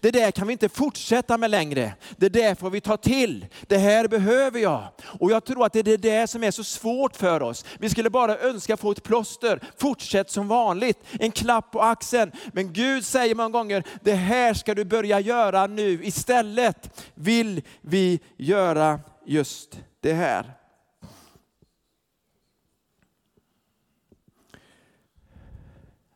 Det 0.00 0.10
där 0.10 0.30
kan 0.30 0.46
vi 0.46 0.52
inte 0.52 0.68
fortsätta 0.68 1.38
med 1.38 1.50
längre. 1.50 1.94
Det 2.16 2.28
där 2.28 2.54
får 2.54 2.70
vi 2.70 2.80
ta 2.80 2.96
till. 2.96 3.46
Det 3.66 3.78
här 3.78 4.08
behöver 4.08 4.60
jag. 4.60 4.88
Och 5.20 5.30
jag 5.30 5.44
tror 5.44 5.66
att 5.66 5.72
det 5.72 5.78
är 5.78 5.82
det 5.82 5.96
där 5.96 6.26
som 6.26 6.44
är 6.44 6.50
så 6.50 6.64
svårt 6.64 7.16
för 7.16 7.42
oss. 7.42 7.64
Vi 7.78 7.90
skulle 7.90 8.10
bara 8.10 8.38
önska 8.38 8.76
få 8.76 8.90
ett 8.90 9.02
plåster. 9.02 9.60
Fortsätt 9.76 10.30
som 10.30 10.48
vanligt. 10.48 10.98
En 11.20 11.32
klapp 11.32 11.70
på 11.70 11.80
axeln. 11.82 12.32
Men 12.52 12.72
Gud 12.72 13.04
säger 13.04 13.34
många 13.34 13.48
gånger, 13.48 13.84
det 14.02 14.14
här 14.14 14.54
ska 14.54 14.74
du 14.74 14.84
börja 14.84 15.20
göra 15.20 15.66
nu. 15.66 16.04
Istället 16.04 17.04
vill 17.14 17.62
vi 17.80 18.20
göra 18.36 19.00
just 19.24 19.80
det 20.00 20.12
här. 20.12 20.52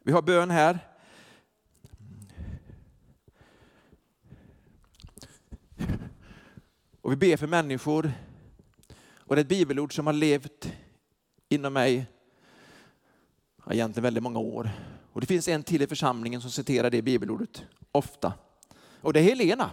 Vi 0.04 0.12
har 0.12 0.22
bön 0.22 0.50
här. 0.50 0.87
Och 7.08 7.12
vi 7.12 7.16
ber 7.16 7.36
för 7.36 7.46
människor. 7.46 8.12
Och 9.18 9.36
det 9.36 9.40
är 9.40 9.44
ett 9.44 9.48
bibelord 9.48 9.94
som 9.94 10.06
har 10.06 10.12
levt 10.12 10.72
inom 11.48 11.72
mig 11.72 12.06
ja, 13.64 13.72
egentligen 13.72 14.02
väldigt 14.02 14.22
många 14.22 14.38
år. 14.38 14.70
Och 15.12 15.20
det 15.20 15.26
finns 15.26 15.48
en 15.48 15.62
till 15.62 15.82
i 15.82 15.86
församlingen 15.86 16.40
som 16.40 16.50
citerar 16.50 16.90
det 16.90 17.02
bibelordet 17.02 17.64
ofta. 17.92 18.32
Och 19.00 19.12
det 19.12 19.20
är 19.20 19.24
Helena. 19.24 19.70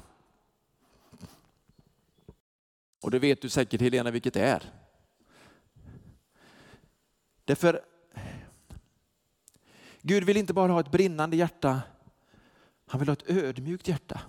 Och 3.01 3.11
det 3.11 3.19
vet 3.19 3.41
du 3.41 3.49
säkert 3.49 3.81
Helena 3.81 4.11
vilket 4.11 4.33
det 4.33 4.41
är. 4.41 4.63
Därför 7.45 7.81
Gud 10.01 10.23
vill 10.23 10.37
inte 10.37 10.53
bara 10.53 10.71
ha 10.71 10.79
ett 10.79 10.91
brinnande 10.91 11.37
hjärta, 11.37 11.81
han 12.85 12.99
vill 12.99 13.09
ha 13.09 13.13
ett 13.13 13.29
ödmjukt 13.29 13.87
hjärta. 13.87 14.21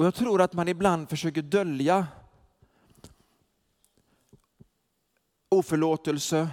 Och 0.00 0.06
jag 0.06 0.14
tror 0.14 0.40
att 0.40 0.52
man 0.52 0.68
ibland 0.68 1.10
försöker 1.10 1.42
dölja 1.42 2.06
oförlåtelse 5.48 6.48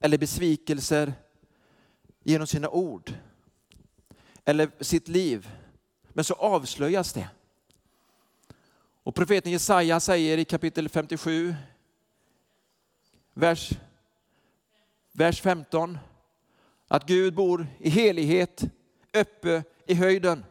eller 0.00 0.18
besvikelser 0.18 1.14
genom 2.22 2.46
sina 2.46 2.68
ord 2.68 3.12
eller 4.44 4.70
sitt 4.80 5.08
liv. 5.08 5.50
Men 6.08 6.24
så 6.24 6.34
avslöjas 6.34 7.12
det. 7.12 7.28
Och 9.02 9.14
profeten 9.14 9.52
Jesaja 9.52 10.00
säger 10.00 10.38
i 10.38 10.44
kapitel 10.44 10.88
57, 10.88 11.54
vers, 13.34 13.70
vers 15.12 15.40
15, 15.40 15.98
att 16.88 17.06
Gud 17.06 17.34
bor 17.34 17.66
i 17.78 17.90
helighet, 17.90 18.64
uppe 19.12 19.62
i 19.86 19.94
höjden. 19.94 20.44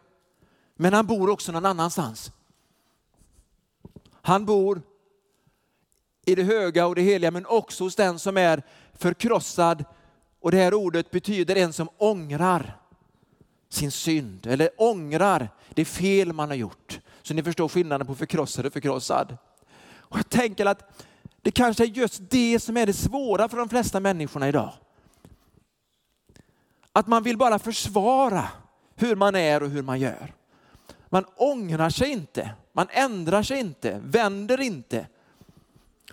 Men 0.75 0.93
han 0.93 1.05
bor 1.05 1.29
också 1.29 1.51
någon 1.51 1.65
annanstans. 1.65 2.31
Han 4.21 4.45
bor 4.45 4.81
i 6.25 6.35
det 6.35 6.43
höga 6.43 6.87
och 6.87 6.95
det 6.95 7.01
heliga 7.01 7.31
men 7.31 7.45
också 7.45 7.83
hos 7.83 7.95
den 7.95 8.19
som 8.19 8.37
är 8.37 8.63
förkrossad. 8.93 9.85
Och 10.39 10.51
det 10.51 10.57
här 10.57 10.73
ordet 10.73 11.11
betyder 11.11 11.55
en 11.55 11.73
som 11.73 11.89
ångrar 11.97 12.77
sin 13.69 13.91
synd 13.91 14.47
eller 14.47 14.69
ångrar 14.77 15.49
det 15.69 15.85
fel 15.85 16.33
man 16.33 16.49
har 16.49 16.55
gjort. 16.55 16.99
Så 17.21 17.33
ni 17.33 17.43
förstår 17.43 17.67
skillnaden 17.67 18.07
på 18.07 18.15
förkrossad 18.15 18.65
och 18.65 18.73
förkrossad. 18.73 19.37
Och 19.85 20.17
jag 20.17 20.29
tänker 20.29 20.65
att 20.65 21.03
det 21.41 21.51
kanske 21.51 21.83
är 21.83 21.87
just 21.87 22.21
det 22.29 22.59
som 22.59 22.77
är 22.77 22.85
det 22.85 22.93
svåra 22.93 23.49
för 23.49 23.57
de 23.57 23.69
flesta 23.69 23.99
människorna 23.99 24.47
idag. 24.47 24.73
Att 26.93 27.07
man 27.07 27.23
vill 27.23 27.37
bara 27.37 27.59
försvara 27.59 28.47
hur 28.95 29.15
man 29.15 29.35
är 29.35 29.63
och 29.63 29.69
hur 29.69 29.81
man 29.81 29.99
gör. 29.99 30.33
Man 31.13 31.25
ångrar 31.35 31.89
sig 31.89 32.09
inte, 32.09 32.49
man 32.71 32.87
ändrar 32.91 33.43
sig 33.43 33.59
inte, 33.59 34.01
vänder 34.03 34.61
inte. 34.61 35.07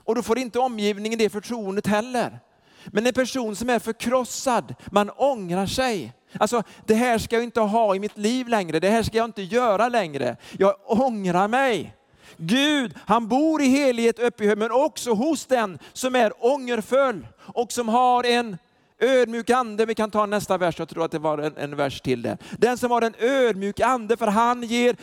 Och 0.04 0.14
då 0.14 0.22
får 0.22 0.38
inte 0.38 0.58
omgivningen 0.58 1.18
det 1.18 1.30
förtroendet 1.30 1.86
heller. 1.86 2.40
Men 2.86 3.06
en 3.06 3.12
person 3.12 3.56
som 3.56 3.70
är 3.70 3.78
förkrossad, 3.78 4.74
man 4.92 5.10
ångrar 5.10 5.66
sig. 5.66 6.12
Alltså, 6.38 6.62
det 6.86 6.94
här 6.94 7.18
ska 7.18 7.36
jag 7.36 7.44
inte 7.44 7.60
ha 7.60 7.94
i 7.94 7.98
mitt 7.98 8.18
liv 8.18 8.48
längre, 8.48 8.80
det 8.80 8.90
här 8.90 9.02
ska 9.02 9.16
jag 9.16 9.24
inte 9.24 9.42
göra 9.42 9.88
längre. 9.88 10.36
Jag 10.58 10.74
ångrar 10.86 11.48
mig. 11.48 11.94
Gud, 12.36 12.94
han 13.06 13.28
bor 13.28 13.62
i 13.62 13.66
helighet 13.66 14.18
uppe 14.18 14.44
i 14.44 14.46
hög, 14.46 14.58
men 14.58 14.70
också 14.70 15.14
hos 15.14 15.46
den 15.46 15.78
som 15.92 16.16
är 16.16 16.32
ångerfull 16.38 17.26
och 17.36 17.72
som 17.72 17.88
har 17.88 18.24
en 18.24 18.58
Ödmjuk 19.00 19.50
ande, 19.50 19.86
vi 19.86 19.94
kan 19.94 20.10
ta 20.10 20.26
nästa 20.26 20.58
vers, 20.58 20.78
jag 20.78 20.88
tror 20.88 21.04
att 21.04 21.10
det 21.10 21.18
var 21.18 21.38
en, 21.38 21.56
en 21.56 21.76
vers 21.76 22.00
till 22.00 22.22
där. 22.22 22.38
Den 22.58 22.78
som 22.78 22.90
har 22.90 23.02
en 23.02 23.14
ödmjuk 23.18 23.80
ande, 23.80 24.16
för 24.16 24.26
han 24.26 24.62
ger 24.62 24.96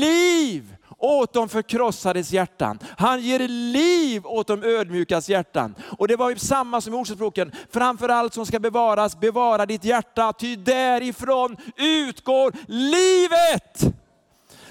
liv 0.00 0.76
åt 0.98 1.32
de 1.32 1.48
förkrossades 1.48 2.32
hjärtan. 2.32 2.78
Han 2.98 3.20
ger 3.20 3.48
liv 3.48 4.26
åt 4.26 4.46
de 4.46 4.62
ödmjukas 4.62 5.28
hjärtan. 5.28 5.74
Och 5.98 6.08
det 6.08 6.16
var 6.16 6.30
ju 6.30 6.36
samma 6.36 6.80
som 6.80 6.94
i 6.94 6.96
Ordspråken, 6.96 7.52
framför 7.70 8.08
allt 8.08 8.34
som 8.34 8.46
ska 8.46 8.58
bevaras, 8.58 9.20
bevara 9.20 9.66
ditt 9.66 9.84
hjärta, 9.84 10.32
ty 10.32 10.56
därifrån 10.56 11.56
utgår 11.76 12.52
livet. 12.66 13.97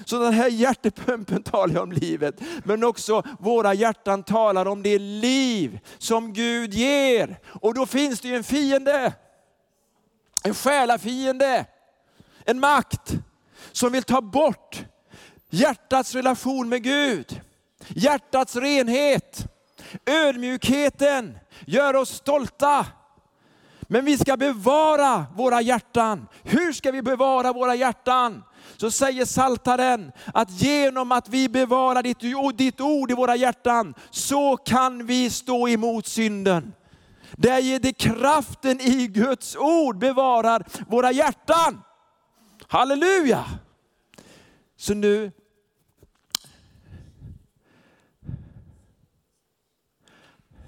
Så 0.08 0.18
den 0.18 0.32
här 0.32 0.48
hjärtepumpen 0.48 1.42
talar 1.42 1.82
om 1.82 1.92
livet, 1.92 2.40
men 2.64 2.84
också 2.84 3.22
våra 3.38 3.74
hjärtan 3.74 4.22
talar 4.22 4.66
om 4.66 4.82
det 4.82 4.98
liv 4.98 5.80
som 5.98 6.32
Gud 6.32 6.74
ger. 6.74 7.38
Och 7.60 7.74
då 7.74 7.86
finns 7.86 8.20
det 8.20 8.28
ju 8.28 8.36
en 8.36 8.44
fiende, 8.44 9.12
en 10.44 10.54
själafiende, 10.54 11.66
en 12.44 12.60
makt 12.60 13.12
som 13.72 13.92
vill 13.92 14.02
ta 14.02 14.20
bort 14.20 14.84
hjärtats 15.50 16.14
relation 16.14 16.68
med 16.68 16.82
Gud, 16.82 17.40
hjärtats 17.88 18.56
renhet, 18.56 19.46
ödmjukheten, 20.06 21.38
gör 21.66 21.96
oss 21.96 22.10
stolta. 22.10 22.86
Men 23.80 24.04
vi 24.04 24.18
ska 24.18 24.36
bevara 24.36 25.26
våra 25.36 25.60
hjärtan. 25.60 26.28
Hur 26.42 26.72
ska 26.72 26.90
vi 26.90 27.02
bevara 27.02 27.52
våra 27.52 27.74
hjärtan? 27.74 28.42
Så 28.80 28.90
säger 28.90 29.24
Saltaren 29.24 30.12
att 30.34 30.50
genom 30.50 31.12
att 31.12 31.28
vi 31.28 31.48
bevarar 31.48 32.02
ditt, 32.02 32.58
ditt 32.58 32.80
ord 32.80 33.10
i 33.10 33.14
våra 33.14 33.36
hjärtan 33.36 33.94
så 34.10 34.56
kan 34.56 35.06
vi 35.06 35.30
stå 35.30 35.68
emot 35.68 36.06
synden. 36.06 36.72
Där 37.32 37.58
ger 37.58 37.78
det 37.78 37.92
kraften 37.92 38.80
i 38.80 39.06
Guds 39.06 39.56
ord 39.56 39.98
bevarar 39.98 40.66
våra 40.88 41.12
hjärtan. 41.12 41.80
Halleluja! 42.68 43.44
Så 44.76 44.94
nu 44.94 45.32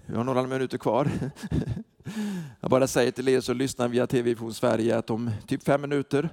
Vi 0.07 0.17
har 0.17 0.25
några 0.25 0.43
minuter 0.43 0.79
kvar. 0.79 1.11
Jag 2.61 2.71
bara 2.71 2.87
säger 2.87 3.11
till 3.11 3.29
er 3.29 3.41
som 3.41 3.57
lyssnar 3.57 3.89
via 3.89 4.07
TV 4.07 4.35
från 4.35 4.55
Sverige 4.55 4.99
att 4.99 5.11
om 5.11 5.31
typ 5.47 5.63
fem 5.63 5.81
minuter 5.81 6.29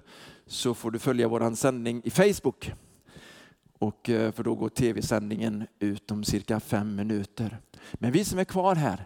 så 0.47 0.73
får 0.73 0.91
du 0.91 0.99
följa 0.99 1.27
vår 1.27 1.55
sändning 1.55 2.01
i 2.03 2.09
Facebook. 2.09 2.71
Och 3.79 4.09
eh, 4.09 4.31
för 4.31 4.43
då 4.43 4.55
går 4.55 4.69
tv-sändningen 4.69 5.67
ut 5.79 6.11
om 6.11 6.23
cirka 6.23 6.59
fem 6.59 6.95
minuter. 6.95 7.57
Men 7.93 8.11
vi 8.11 8.25
som 8.25 8.39
är 8.39 8.43
kvar 8.43 8.75
här, 8.75 9.05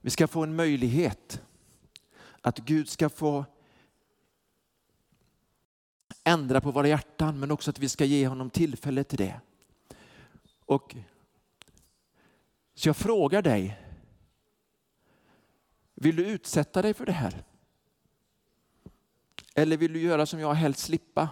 vi 0.00 0.10
ska 0.10 0.28
få 0.28 0.42
en 0.42 0.56
möjlighet 0.56 1.42
Att 2.40 2.58
Gud 2.58 2.88
ska 2.88 3.08
få 3.08 3.44
ändra 6.24 6.60
på 6.60 6.70
våra 6.70 6.88
hjärtan 6.88 7.40
men 7.40 7.50
också 7.50 7.70
att 7.70 7.78
vi 7.78 7.88
ska 7.88 8.04
ge 8.04 8.26
honom 8.26 8.50
tillfälle 8.50 9.04
till 9.04 9.18
det. 9.18 9.40
Och 10.64 10.96
så 12.74 12.88
jag 12.88 12.96
frågar 12.96 13.42
dig, 13.42 13.78
vill 15.94 16.16
du 16.16 16.26
utsätta 16.26 16.82
dig 16.82 16.94
för 16.94 17.06
det 17.06 17.12
här? 17.12 17.44
Eller 19.58 19.76
vill 19.76 19.92
du 19.92 20.00
göra 20.00 20.26
som 20.26 20.40
jag 20.40 20.54
helst 20.54 20.80
slippa? 20.80 21.28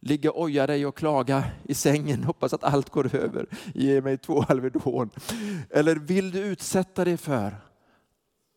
Ligga 0.00 0.30
och 0.30 0.42
oja 0.42 0.66
dig 0.66 0.86
och 0.86 0.96
klaga 0.96 1.44
i 1.64 1.74
sängen, 1.74 2.24
hoppas 2.24 2.52
att 2.52 2.64
allt 2.64 2.90
går 2.90 3.14
över, 3.14 3.46
ge 3.74 4.00
mig 4.00 4.18
två 4.18 4.42
Alvedon. 4.42 5.10
Eller 5.70 5.96
vill 5.96 6.30
du 6.30 6.38
utsätta 6.38 7.04
dig 7.04 7.16
för 7.16 7.56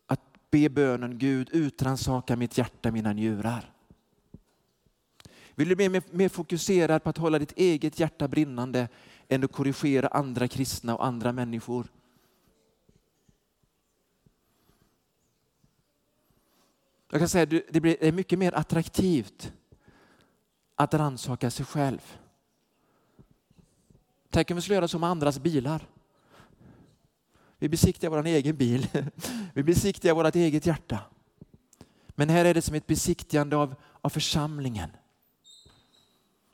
att 0.06 0.20
be 0.50 0.68
bönen 0.68 1.18
Gud 1.18 1.48
utransaka 1.52 2.36
mitt 2.36 2.58
hjärta, 2.58 2.90
mina 2.90 3.12
njurar? 3.12 3.72
Vill 5.54 5.68
du 5.68 5.76
bli 5.76 5.88
mer, 5.88 6.02
mer 6.10 6.28
fokuserad 6.28 7.02
på 7.02 7.10
att 7.10 7.18
hålla 7.18 7.38
ditt 7.38 7.58
eget 7.58 8.00
hjärta 8.00 8.28
brinnande 8.28 8.88
än 9.28 9.44
att 9.44 9.52
korrigera 9.52 10.08
andra 10.08 10.48
kristna 10.48 10.96
och 10.96 11.06
andra 11.06 11.32
människor? 11.32 11.86
Jag 17.10 17.20
kan 17.20 17.28
säga 17.28 17.42
att 17.42 17.72
det 17.72 17.80
blir 17.80 18.12
mycket 18.12 18.38
mer 18.38 18.54
attraktivt 18.54 19.52
att 20.74 20.94
rannsaka 20.94 21.50
sig 21.50 21.66
själv. 21.66 22.16
Tänk 24.30 24.50
om 24.50 24.56
vi 24.56 24.62
skulle 24.62 24.74
göra 24.74 24.88
så 24.88 24.98
med 24.98 25.10
andras 25.10 25.38
bilar. 25.38 25.86
Vi 27.58 27.68
besiktigar 27.68 28.10
vår 28.10 28.26
egen 28.26 28.56
bil. 28.56 28.86
Vi 29.54 29.62
besiktigar 29.62 30.14
vårt 30.14 30.34
eget 30.34 30.66
hjärta. 30.66 30.98
Men 32.08 32.28
här 32.28 32.44
är 32.44 32.54
det 32.54 32.62
som 32.62 32.74
ett 32.74 32.86
besiktigande 32.86 33.56
av, 33.56 33.74
av 34.00 34.08
församlingen. 34.08 34.90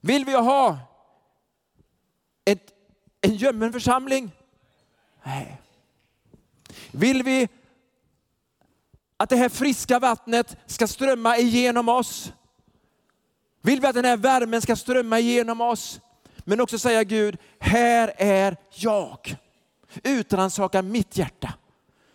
Vill 0.01 0.25
vi 0.25 0.35
ha 0.35 0.79
ett, 2.45 2.73
en 3.21 3.37
gömmen 3.37 3.73
församling? 3.73 4.31
Nej. 5.23 5.61
Vill 6.91 7.23
vi 7.23 7.49
att 9.17 9.29
det 9.29 9.37
här 9.37 9.49
friska 9.49 9.99
vattnet 9.99 10.57
ska 10.67 10.87
strömma 10.87 11.37
igenom 11.37 11.89
oss? 11.89 12.33
Vill 13.63 13.81
vi 13.81 13.87
att 13.87 13.95
den 13.95 14.05
här 14.05 14.17
värmen 14.17 14.63
ska 14.63 14.77
strömma 14.77 15.19
igenom 15.19 15.61
oss? 15.61 16.01
Men 16.39 16.61
också 16.61 16.79
säga 16.79 17.05
Gud, 17.05 17.39
här 17.59 18.13
är 18.17 18.57
jag. 18.71 19.37
Utransaka 20.05 20.83
mitt 20.83 21.17
hjärta. 21.17 21.55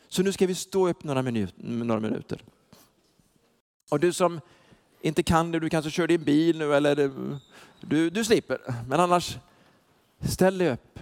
Så 0.07 0.23
nu 0.23 0.31
ska 0.31 0.47
vi 0.47 0.55
stå 0.55 0.87
upp 0.89 1.03
några, 1.03 1.21
minut, 1.21 1.53
några 1.57 1.99
minuter. 1.99 2.43
Och 3.89 3.99
du 3.99 4.13
som 4.13 4.41
inte 5.01 5.23
kan 5.23 5.51
det, 5.51 5.59
du 5.59 5.69
kanske 5.69 5.91
kör 5.91 6.07
din 6.07 6.23
bil 6.23 6.57
nu 6.57 6.75
eller 6.75 7.11
du, 7.81 8.09
du 8.09 8.25
slipper. 8.25 8.57
Men 8.87 8.99
annars, 8.99 9.37
ställ 10.19 10.57
dig 10.57 10.71
upp. 10.71 10.99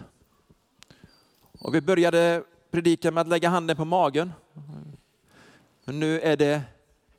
Och 1.60 1.76
vi 1.76 1.82
började 1.82 2.44
predika 2.72 3.12
med 3.12 3.22
att 3.22 3.28
lägga 3.28 3.50
handen 3.50 3.78
på 3.78 3.86
magen. 3.86 4.32
Men 5.90 6.00
nu 6.00 6.22
är 6.22 6.38
det 6.38 6.62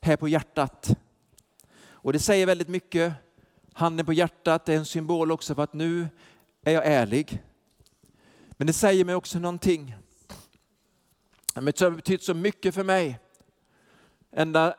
här 0.00 0.16
på 0.16 0.28
hjärtat. 0.28 0.96
Och 1.90 2.12
det 2.12 2.18
säger 2.18 2.46
väldigt 2.46 2.68
mycket. 2.68 3.12
Handen 3.72 4.06
på 4.06 4.12
hjärtat 4.12 4.68
är 4.68 4.76
en 4.76 4.86
symbol 4.86 5.32
också 5.32 5.54
för 5.54 5.62
att 5.62 5.72
nu 5.72 6.08
är 6.62 6.72
jag 6.72 6.86
ärlig. 6.86 7.42
Men 8.50 8.66
det 8.66 8.72
säger 8.72 9.04
mig 9.04 9.14
också 9.14 9.38
någonting. 9.38 9.94
Det 11.54 11.80
har 11.80 11.90
betytt 11.90 12.22
så 12.22 12.34
mycket 12.34 12.74
för 12.74 12.84
mig. 12.84 13.18
Ända 14.32 14.74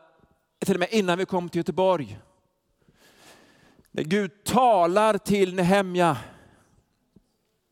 till 0.60 0.75
och 0.75 0.80
med 0.80 0.89
innan 0.91 1.17
vi 1.17 1.25
kom 1.25 1.49
till 1.49 1.60
Göteborg. 1.60 2.19
När 3.91 4.04
Gud 4.04 4.43
talar 4.43 5.17
till 5.17 5.56
Nehemja, 5.56 6.17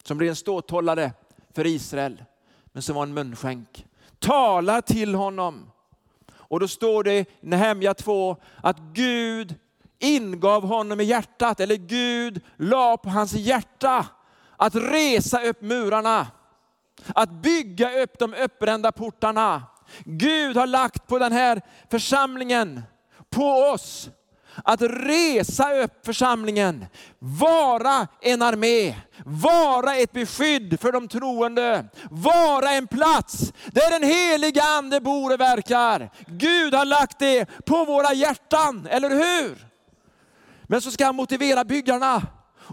som 0.03 0.17
blev 0.17 0.29
en 0.29 0.35
ståthållare 0.35 1.13
för 1.53 1.65
Israel, 1.65 2.23
men 2.65 2.81
som 2.81 2.95
var 2.95 3.03
en 3.03 3.13
munskänk. 3.13 3.85
Talar 4.19 4.81
till 4.81 5.15
honom. 5.15 5.71
Och 6.49 6.59
då 6.59 6.67
står 6.67 7.03
det 7.03 7.13
i 7.13 7.25
Nehemja 7.41 7.93
2 7.93 8.37
att 8.63 8.79
Gud 8.79 9.55
ingav 9.99 10.63
honom 10.63 10.99
i 10.99 11.03
hjärtat, 11.03 11.59
eller 11.59 11.75
Gud 11.75 12.41
la 12.57 12.97
på 12.97 13.09
hans 13.09 13.33
hjärta 13.33 14.05
att 14.57 14.75
resa 14.75 15.41
upp 15.41 15.61
murarna. 15.61 16.27
Att 17.15 17.29
bygga 17.29 18.03
upp 18.03 18.19
de 18.19 18.33
uppbrända 18.33 18.91
portarna. 18.91 19.63
Gud 20.03 20.57
har 20.57 20.67
lagt 20.67 21.07
på 21.07 21.19
den 21.19 21.31
här 21.31 21.61
församlingen, 21.91 22.81
på 23.29 23.45
oss, 23.45 24.09
att 24.63 24.81
resa 24.81 25.73
upp 25.73 26.05
församlingen, 26.05 26.85
vara 27.19 28.07
en 28.21 28.41
armé, 28.41 28.95
vara 29.25 29.95
ett 29.95 30.11
beskydd 30.11 30.79
för 30.81 30.91
de 30.91 31.07
troende, 31.07 31.85
vara 32.11 32.71
en 32.71 32.87
plats 32.87 33.53
där 33.65 33.99
den 33.99 34.09
heliga 34.09 34.63
ande 34.63 35.01
bor 35.01 35.33
och 35.33 35.39
verkar. 35.39 36.09
Gud 36.27 36.73
har 36.73 36.85
lagt 36.85 37.19
det 37.19 37.45
på 37.65 37.85
våra 37.85 38.13
hjärtan, 38.13 38.87
eller 38.91 39.09
hur? 39.09 39.67
Men 40.63 40.81
så 40.81 40.91
ska 40.91 41.05
han 41.05 41.15
motivera 41.15 41.63
byggarna. 41.63 42.21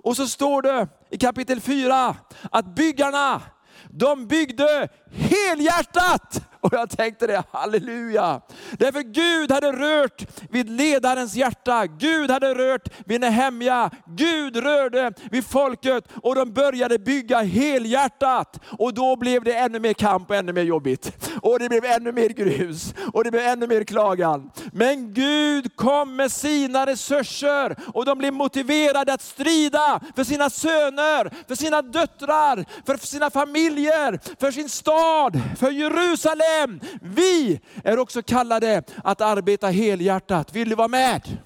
Och 0.03 0.17
så 0.17 0.29
står 0.29 0.63
det 0.63 0.89
i 1.11 1.19
kapitel 1.19 1.61
4 1.61 2.17
att 2.51 2.67
byggarna, 2.67 3.43
de 3.91 4.27
byggde 4.27 4.89
helhjärtat 5.11 6.43
och 6.67 6.73
jag 6.73 6.91
tänkte 6.91 7.27
det, 7.27 7.43
halleluja. 7.51 8.41
Därför 8.79 9.03
Gud 9.03 9.53
hade 9.53 9.73
rört 9.73 10.27
vid 10.51 10.71
ledarens 10.71 11.35
hjärta. 11.35 11.87
Gud 11.87 12.31
hade 12.31 12.55
rört 12.55 12.89
vid 13.05 13.21
Nehemja. 13.21 13.91
Gud 14.07 14.57
rörde 14.57 15.13
vid 15.31 15.47
folket 15.47 16.05
och 16.23 16.35
de 16.35 16.53
började 16.53 16.99
bygga 16.99 17.39
helhjärtat. 17.39 18.61
Och 18.79 18.95
då 18.95 19.17
blev 19.17 19.45
det 19.45 19.53
ännu 19.53 19.81
mer 19.81 19.93
kamp 19.93 20.31
och 20.31 20.37
ännu 20.37 20.53
mer 20.53 20.63
jobbigt. 20.63 21.13
Och 21.43 21.59
det 21.59 21.69
blev 21.69 21.85
ännu 21.85 22.13
mer 22.13 22.29
grus 22.29 22.95
och 23.13 23.25
det 23.25 23.31
blev 23.31 23.43
ännu 23.43 23.67
mer 23.67 23.85
klagan. 23.85 24.51
Men 24.73 25.15
Gud 25.15 25.77
kom 25.77 26.17
med 26.17 26.33
sina 26.33 26.87
resurser 26.87 27.77
och 27.95 28.05
de 28.05 28.19
blev 28.19 28.33
motiverade 28.33 29.13
att 29.13 29.23
strida 29.23 30.01
för 30.17 30.25
sina 30.25 30.51
söner, 30.51 31.31
för 31.49 31.55
sina 31.55 31.83
döttrar, 31.83 32.65
för 32.87 33.07
sina 33.07 33.31
familjer, 33.31 34.21
för 34.41 34.51
sin 34.51 34.69
stad, 34.69 35.41
för 35.59 35.71
Jerusalem 35.71 36.56
Jerusalem. 36.57 36.81
Vi 37.01 37.61
är 37.85 37.99
också 37.99 38.23
kallade 38.23 38.83
att 39.05 39.21
arbeta 39.21 39.69
helhjärtat. 39.69 40.53
Vill 40.53 40.69
du 40.69 40.75
vara 40.75 40.89
med? 40.89 41.39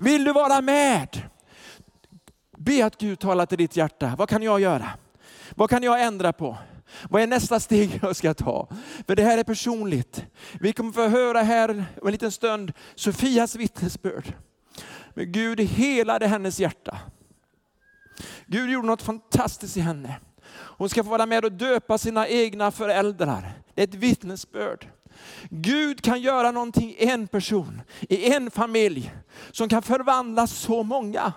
Vill 0.00 0.24
du 0.24 0.32
vara 0.32 0.60
med? 0.60 1.08
Be 2.58 2.86
att 2.86 2.98
Gud 2.98 3.18
talar 3.18 3.46
till 3.46 3.58
ditt 3.58 3.76
hjärta. 3.76 4.14
Vad 4.18 4.28
kan 4.28 4.42
jag 4.42 4.60
göra? 4.60 4.90
Vad 5.54 5.70
kan 5.70 5.82
jag 5.82 6.02
ändra 6.02 6.32
på? 6.32 6.56
Vad 7.10 7.22
är 7.22 7.26
nästa 7.26 7.60
steg 7.60 7.98
jag 8.02 8.16
ska 8.16 8.34
ta? 8.34 8.68
För 9.06 9.16
det 9.16 9.22
här 9.22 9.38
är 9.38 9.44
personligt. 9.44 10.24
Vi 10.60 10.72
kommer 10.72 10.92
få 10.92 11.08
höra 11.08 11.42
här 11.42 11.70
om 12.00 12.06
en 12.06 12.12
liten 12.12 12.32
stund 12.32 12.72
Sofias 12.94 13.56
vittnesbörd. 13.56 14.32
Men 15.14 15.32
Gud 15.32 15.60
helade 15.60 16.26
hennes 16.26 16.60
hjärta. 16.60 16.98
Gud 18.46 18.70
gjorde 18.70 18.86
något 18.86 19.02
fantastiskt 19.02 19.76
i 19.76 19.80
henne. 19.80 20.20
Hon 20.54 20.88
ska 20.88 21.04
få 21.04 21.10
vara 21.10 21.26
med 21.26 21.44
och 21.44 21.52
döpa 21.52 21.98
sina 21.98 22.28
egna 22.28 22.70
föräldrar. 22.70 23.61
Det 23.74 23.82
är 23.82 23.86
ett 23.86 23.94
vittnesbörd. 23.94 24.88
Gud 25.50 26.02
kan 26.02 26.20
göra 26.20 26.50
någonting 26.50 26.90
i 26.90 27.08
en 27.08 27.28
person, 27.28 27.82
i 28.00 28.32
en 28.32 28.50
familj, 28.50 29.14
som 29.50 29.68
kan 29.68 29.82
förvandla 29.82 30.46
så 30.46 30.82
många. 30.82 31.32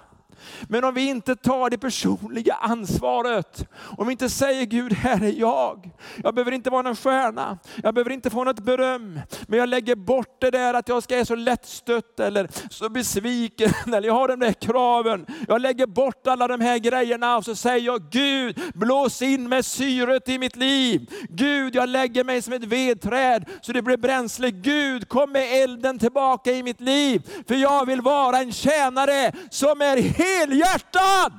Men 0.70 0.84
om 0.84 0.94
vi 0.94 1.10
inte 1.10 1.36
tar 1.36 1.70
det 1.70 1.78
personliga 1.78 2.54
ansvaret, 2.54 3.68
om 3.98 4.08
vi 4.08 4.12
inte 4.12 4.30
säger 4.30 4.66
Gud, 4.66 4.94
här 4.94 5.24
är 5.24 5.40
jag. 5.40 5.90
Jag 6.24 6.36
behöver 6.36 6.52
inte 6.52 6.70
vara 6.70 6.82
någon 6.82 6.96
stjärna, 6.96 7.58
jag 7.84 7.94
behöver 7.94 8.12
inte 8.12 8.30
få 8.30 8.44
något 8.44 8.60
beröm, 8.60 9.20
men 9.48 9.60
jag 9.60 9.70
lägger 9.70 9.96
bort 9.96 10.42
det 10.42 10.52
där 10.52 10.74
att 10.74 10.90
jag 10.90 11.04
ska 11.04 11.16
vara 11.16 11.26
så 11.26 11.36
lättstött 11.36 12.20
eller 12.20 12.50
så 12.70 12.90
besviken, 12.90 13.70
eller 13.94 14.08
jag 14.08 14.14
har 14.14 14.28
de 14.28 14.40
där 14.40 14.54
kraven. 14.54 15.26
Jag 15.48 15.62
lägger 15.62 15.88
bort 15.88 16.28
alla 16.28 16.48
de 16.48 16.62
här 16.62 16.78
grejerna 16.78 17.38
och 17.38 17.46
så 17.46 17.56
säger 17.56 17.86
jag, 17.86 18.02
Gud, 18.12 18.62
blås 18.74 19.22
in 19.22 19.50
med 19.50 19.66
syret 19.66 20.30
i 20.30 20.40
mitt 20.40 20.56
liv. 20.56 21.10
Gud, 21.30 21.76
jag 21.76 21.90
lägger 21.90 22.24
mig 22.24 22.42
som 22.42 22.54
ett 22.54 22.64
vedträd 22.64 23.46
så 23.62 23.72
det 23.72 23.82
blir 23.82 23.98
bränsle. 23.98 24.52
Gud, 24.52 25.10
kom 25.10 25.32
med 25.32 25.64
elden 25.64 26.00
tillbaka 26.00 26.52
i 26.52 26.64
mitt 26.64 26.82
liv, 26.82 27.22
för 27.48 27.56
jag 27.56 27.86
vill 27.86 28.02
vara 28.02 28.38
en 28.38 28.52
tjänare 28.52 29.32
som 29.50 29.82
är 29.82 30.02
helt 30.02 30.25
helhjärtad. 30.26 31.34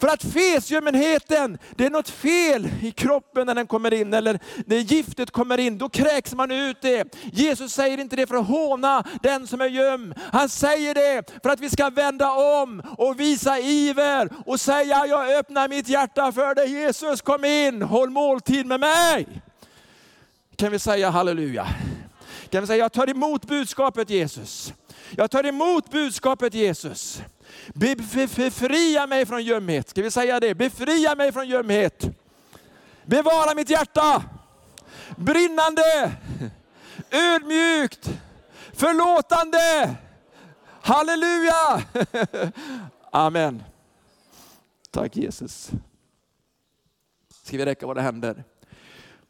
För 0.00 0.08
att 0.08 0.22
fesiumenheten, 0.22 1.58
det 1.76 1.86
är 1.86 1.90
något 1.90 2.10
fel 2.10 2.68
i 2.82 2.92
kroppen 2.92 3.46
när 3.46 3.54
den 3.54 3.66
kommer 3.66 3.94
in, 3.94 4.14
eller 4.14 4.38
när 4.66 4.76
giftet 4.76 5.30
kommer 5.30 5.60
in, 5.60 5.78
då 5.78 5.88
kräks 5.88 6.34
man 6.34 6.50
ut 6.50 6.82
det. 6.82 7.16
Jesus 7.32 7.72
säger 7.72 7.98
inte 8.00 8.16
det 8.16 8.26
för 8.26 8.34
att 8.34 8.46
håna 8.46 9.04
den 9.22 9.46
som 9.46 9.60
är 9.60 9.66
göm. 9.66 10.14
Han 10.32 10.48
säger 10.48 10.94
det 10.94 11.40
för 11.42 11.50
att 11.50 11.60
vi 11.60 11.70
ska 11.70 11.90
vända 11.90 12.32
om 12.32 12.82
och 12.98 13.20
visa 13.20 13.58
iver 13.58 14.28
och 14.46 14.60
säga, 14.60 15.06
jag 15.06 15.38
öppnar 15.38 15.68
mitt 15.68 15.88
hjärta 15.88 16.32
för 16.32 16.54
dig 16.54 16.70
Jesus, 16.70 17.20
kom 17.22 17.44
in, 17.44 17.82
håll 17.82 18.10
måltid 18.10 18.66
med 18.66 18.80
mig. 18.80 19.26
Kan 20.56 20.72
vi 20.72 20.78
säga 20.78 21.10
halleluja? 21.10 21.66
Kan 22.50 22.60
vi 22.60 22.66
säga, 22.66 22.78
jag 22.84 22.92
tar 22.92 23.10
emot 23.10 23.46
budskapet 23.46 24.10
Jesus. 24.10 24.72
Jag 25.16 25.30
tar 25.30 25.46
emot 25.46 25.90
budskapet 25.90 26.54
Jesus. 26.54 27.22
Befria 27.72 29.06
mig 29.06 29.26
från 29.26 29.44
gömhet. 29.44 29.88
Ska 29.88 30.02
vi 30.02 30.10
säga 30.10 30.40
det? 30.40 30.54
Befria 30.54 31.14
mig 31.14 31.32
från 31.32 31.48
gömhet. 31.48 32.08
Bevara 33.06 33.54
mitt 33.54 33.70
hjärta. 33.70 34.24
Brinnande, 35.16 36.12
ödmjukt, 37.10 38.10
förlåtande. 38.72 39.96
Halleluja! 40.80 41.82
Amen. 43.10 43.62
Tack 44.90 45.16
Jesus. 45.16 45.70
Ska 47.42 47.56
vi 47.56 47.64
räcka 47.64 47.86
våra 47.86 48.00
händer? 48.00 48.44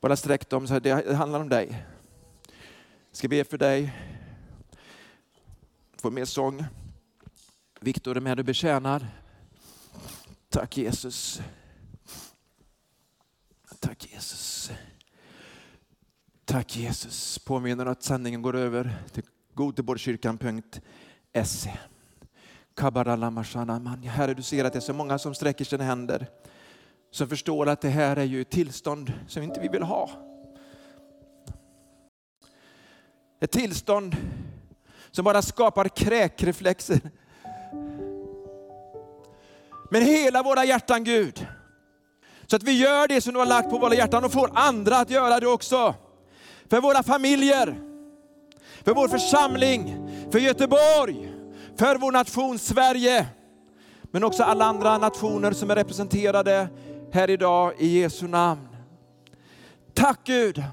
Bara 0.00 0.16
sträck 0.16 0.50
dem, 0.50 0.66
så 0.66 0.78
det 0.78 1.14
handlar 1.14 1.40
om 1.40 1.48
dig. 1.48 1.84
Ska 3.12 3.28
be 3.28 3.44
för 3.44 3.58
dig. 3.58 3.94
Få 5.96 6.10
mer 6.10 6.24
sång. 6.24 6.64
Viktor 7.84 8.16
är 8.16 8.20
med 8.20 8.38
och 8.38 8.44
betjänar. 8.44 9.06
Tack 10.48 10.76
Jesus. 10.76 11.42
Tack 13.80 14.12
Jesus. 14.12 14.70
Tack 16.44 16.76
Jesus. 16.76 17.38
Påminner 17.38 17.86
att 17.86 18.02
sändningen 18.02 18.42
går 18.42 18.56
över 18.56 18.96
till 19.12 19.22
goteborgskyrkan.se. 19.54 21.70
Herre, 24.06 24.34
du 24.34 24.42
ser 24.42 24.64
att 24.64 24.72
det 24.72 24.78
är 24.78 24.80
så 24.80 24.92
många 24.92 25.18
som 25.18 25.34
sträcker 25.34 25.64
sina 25.64 25.84
händer, 25.84 26.26
som 27.10 27.28
förstår 27.28 27.68
att 27.68 27.80
det 27.80 27.90
här 27.90 28.16
är 28.16 28.24
ju 28.24 28.40
ett 28.40 28.50
tillstånd 28.50 29.12
som 29.28 29.42
inte 29.42 29.60
vi 29.60 29.68
vill 29.68 29.82
ha. 29.82 30.10
Ett 33.40 33.52
tillstånd 33.52 34.16
som 35.10 35.24
bara 35.24 35.42
skapar 35.42 35.88
kräkreflexer. 35.88 37.00
Med 39.94 40.02
hela 40.02 40.42
våra 40.42 40.64
hjärtan 40.64 41.04
Gud, 41.04 41.46
så 42.46 42.56
att 42.56 42.62
vi 42.62 42.72
gör 42.72 43.08
det 43.08 43.20
som 43.20 43.32
du 43.32 43.38
har 43.38 43.46
lagt 43.46 43.70
på 43.70 43.78
våra 43.78 43.94
hjärtan 43.94 44.24
och 44.24 44.32
får 44.32 44.50
andra 44.54 44.98
att 44.98 45.10
göra 45.10 45.40
det 45.40 45.46
också. 45.46 45.94
För 46.70 46.80
våra 46.80 47.02
familjer, 47.02 47.78
för 48.84 48.94
vår 48.94 49.08
församling, 49.08 50.08
för 50.32 50.38
Göteborg, 50.38 51.32
för 51.76 51.96
vår 51.96 52.12
nation 52.12 52.58
Sverige, 52.58 53.26
men 54.02 54.24
också 54.24 54.42
alla 54.42 54.64
andra 54.64 54.98
nationer 54.98 55.52
som 55.52 55.70
är 55.70 55.76
representerade 55.76 56.68
här 57.12 57.30
idag 57.30 57.72
i 57.78 58.00
Jesu 58.00 58.28
namn. 58.28 58.68
Tack 59.92 60.20
Gud 60.24 60.64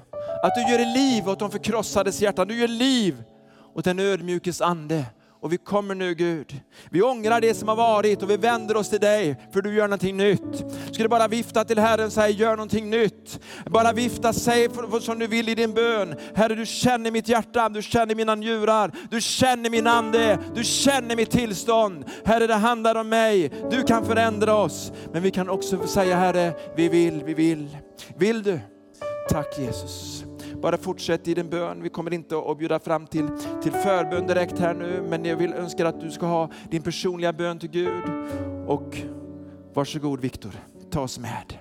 att 0.42 0.54
du 0.54 0.72
gör 0.72 0.94
liv 0.94 1.28
åt 1.28 1.38
de 1.38 1.50
förkrossades 1.50 2.20
hjärtan, 2.20 2.48
du 2.48 2.60
gör 2.60 2.68
liv 2.68 3.22
åt 3.74 3.84
den 3.84 3.98
ödmjukes 3.98 4.60
ande. 4.60 5.04
Och 5.42 5.52
vi 5.52 5.56
kommer 5.56 5.94
nu 5.94 6.14
Gud. 6.14 6.60
Vi 6.90 7.02
ångrar 7.02 7.40
det 7.40 7.54
som 7.54 7.68
har 7.68 7.76
varit 7.76 8.22
och 8.22 8.30
vi 8.30 8.36
vänder 8.36 8.76
oss 8.76 8.88
till 8.88 9.00
dig 9.00 9.36
för 9.52 9.62
du 9.62 9.74
gör 9.74 9.88
någonting 9.88 10.16
nytt. 10.16 10.64
Skulle 10.92 11.08
bara 11.08 11.28
vifta 11.28 11.64
till 11.64 11.78
Herren 11.78 12.06
och 12.06 12.12
säga 12.12 12.28
gör 12.28 12.56
någonting 12.56 12.90
nytt. 12.90 13.40
Bara 13.66 13.92
vifta, 13.92 14.32
säg 14.32 14.68
som 15.00 15.18
du 15.18 15.26
vill 15.26 15.48
i 15.48 15.54
din 15.54 15.74
bön. 15.74 16.14
Herre 16.34 16.54
du 16.54 16.66
känner 16.66 17.10
mitt 17.10 17.28
hjärta, 17.28 17.68
du 17.68 17.82
känner 17.82 18.14
mina 18.14 18.34
njurar, 18.34 18.92
du 19.10 19.20
känner 19.20 19.70
min 19.70 19.86
ande, 19.86 20.38
du 20.54 20.64
känner 20.64 21.16
mitt 21.16 21.30
tillstånd. 21.30 22.04
Herre 22.24 22.46
det 22.46 22.54
handlar 22.54 22.94
om 22.94 23.08
mig, 23.08 23.52
du 23.70 23.82
kan 23.82 24.06
förändra 24.06 24.54
oss. 24.54 24.92
Men 25.12 25.22
vi 25.22 25.30
kan 25.30 25.48
också 25.48 25.86
säga 25.86 26.16
Herre, 26.16 26.52
vi 26.76 26.88
vill, 26.88 27.24
vi 27.24 27.34
vill. 27.34 27.76
Vill 28.16 28.42
du? 28.42 28.60
Tack 29.30 29.58
Jesus. 29.58 30.24
Bara 30.62 30.76
fortsätt 30.76 31.28
i 31.28 31.34
din 31.34 31.50
bön. 31.50 31.82
Vi 31.82 31.88
kommer 31.88 32.12
inte 32.12 32.38
att 32.38 32.58
bjuda 32.58 32.78
fram 32.78 33.06
till, 33.06 33.28
till 33.62 33.72
förbön 33.72 34.26
direkt 34.26 34.58
här 34.58 34.74
nu, 34.74 35.02
men 35.08 35.24
jag 35.24 35.36
vill 35.36 35.52
önska 35.52 35.88
att 35.88 36.00
du 36.00 36.10
ska 36.10 36.26
ha 36.26 36.50
din 36.70 36.82
personliga 36.82 37.32
bön 37.32 37.58
till 37.58 37.70
Gud. 37.70 38.04
Och 38.66 38.96
varsågod 39.74 40.20
Viktor, 40.20 40.52
ta 40.90 41.00
oss 41.00 41.18
med. 41.18 41.58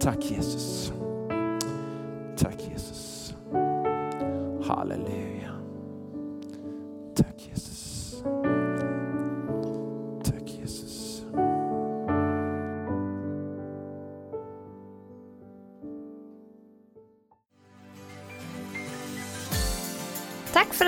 Tack 0.00 0.30
Jesus. 0.30 0.92
Tack 2.36 2.56
Jesus. 2.70 3.34
Halleluja. 4.64 5.33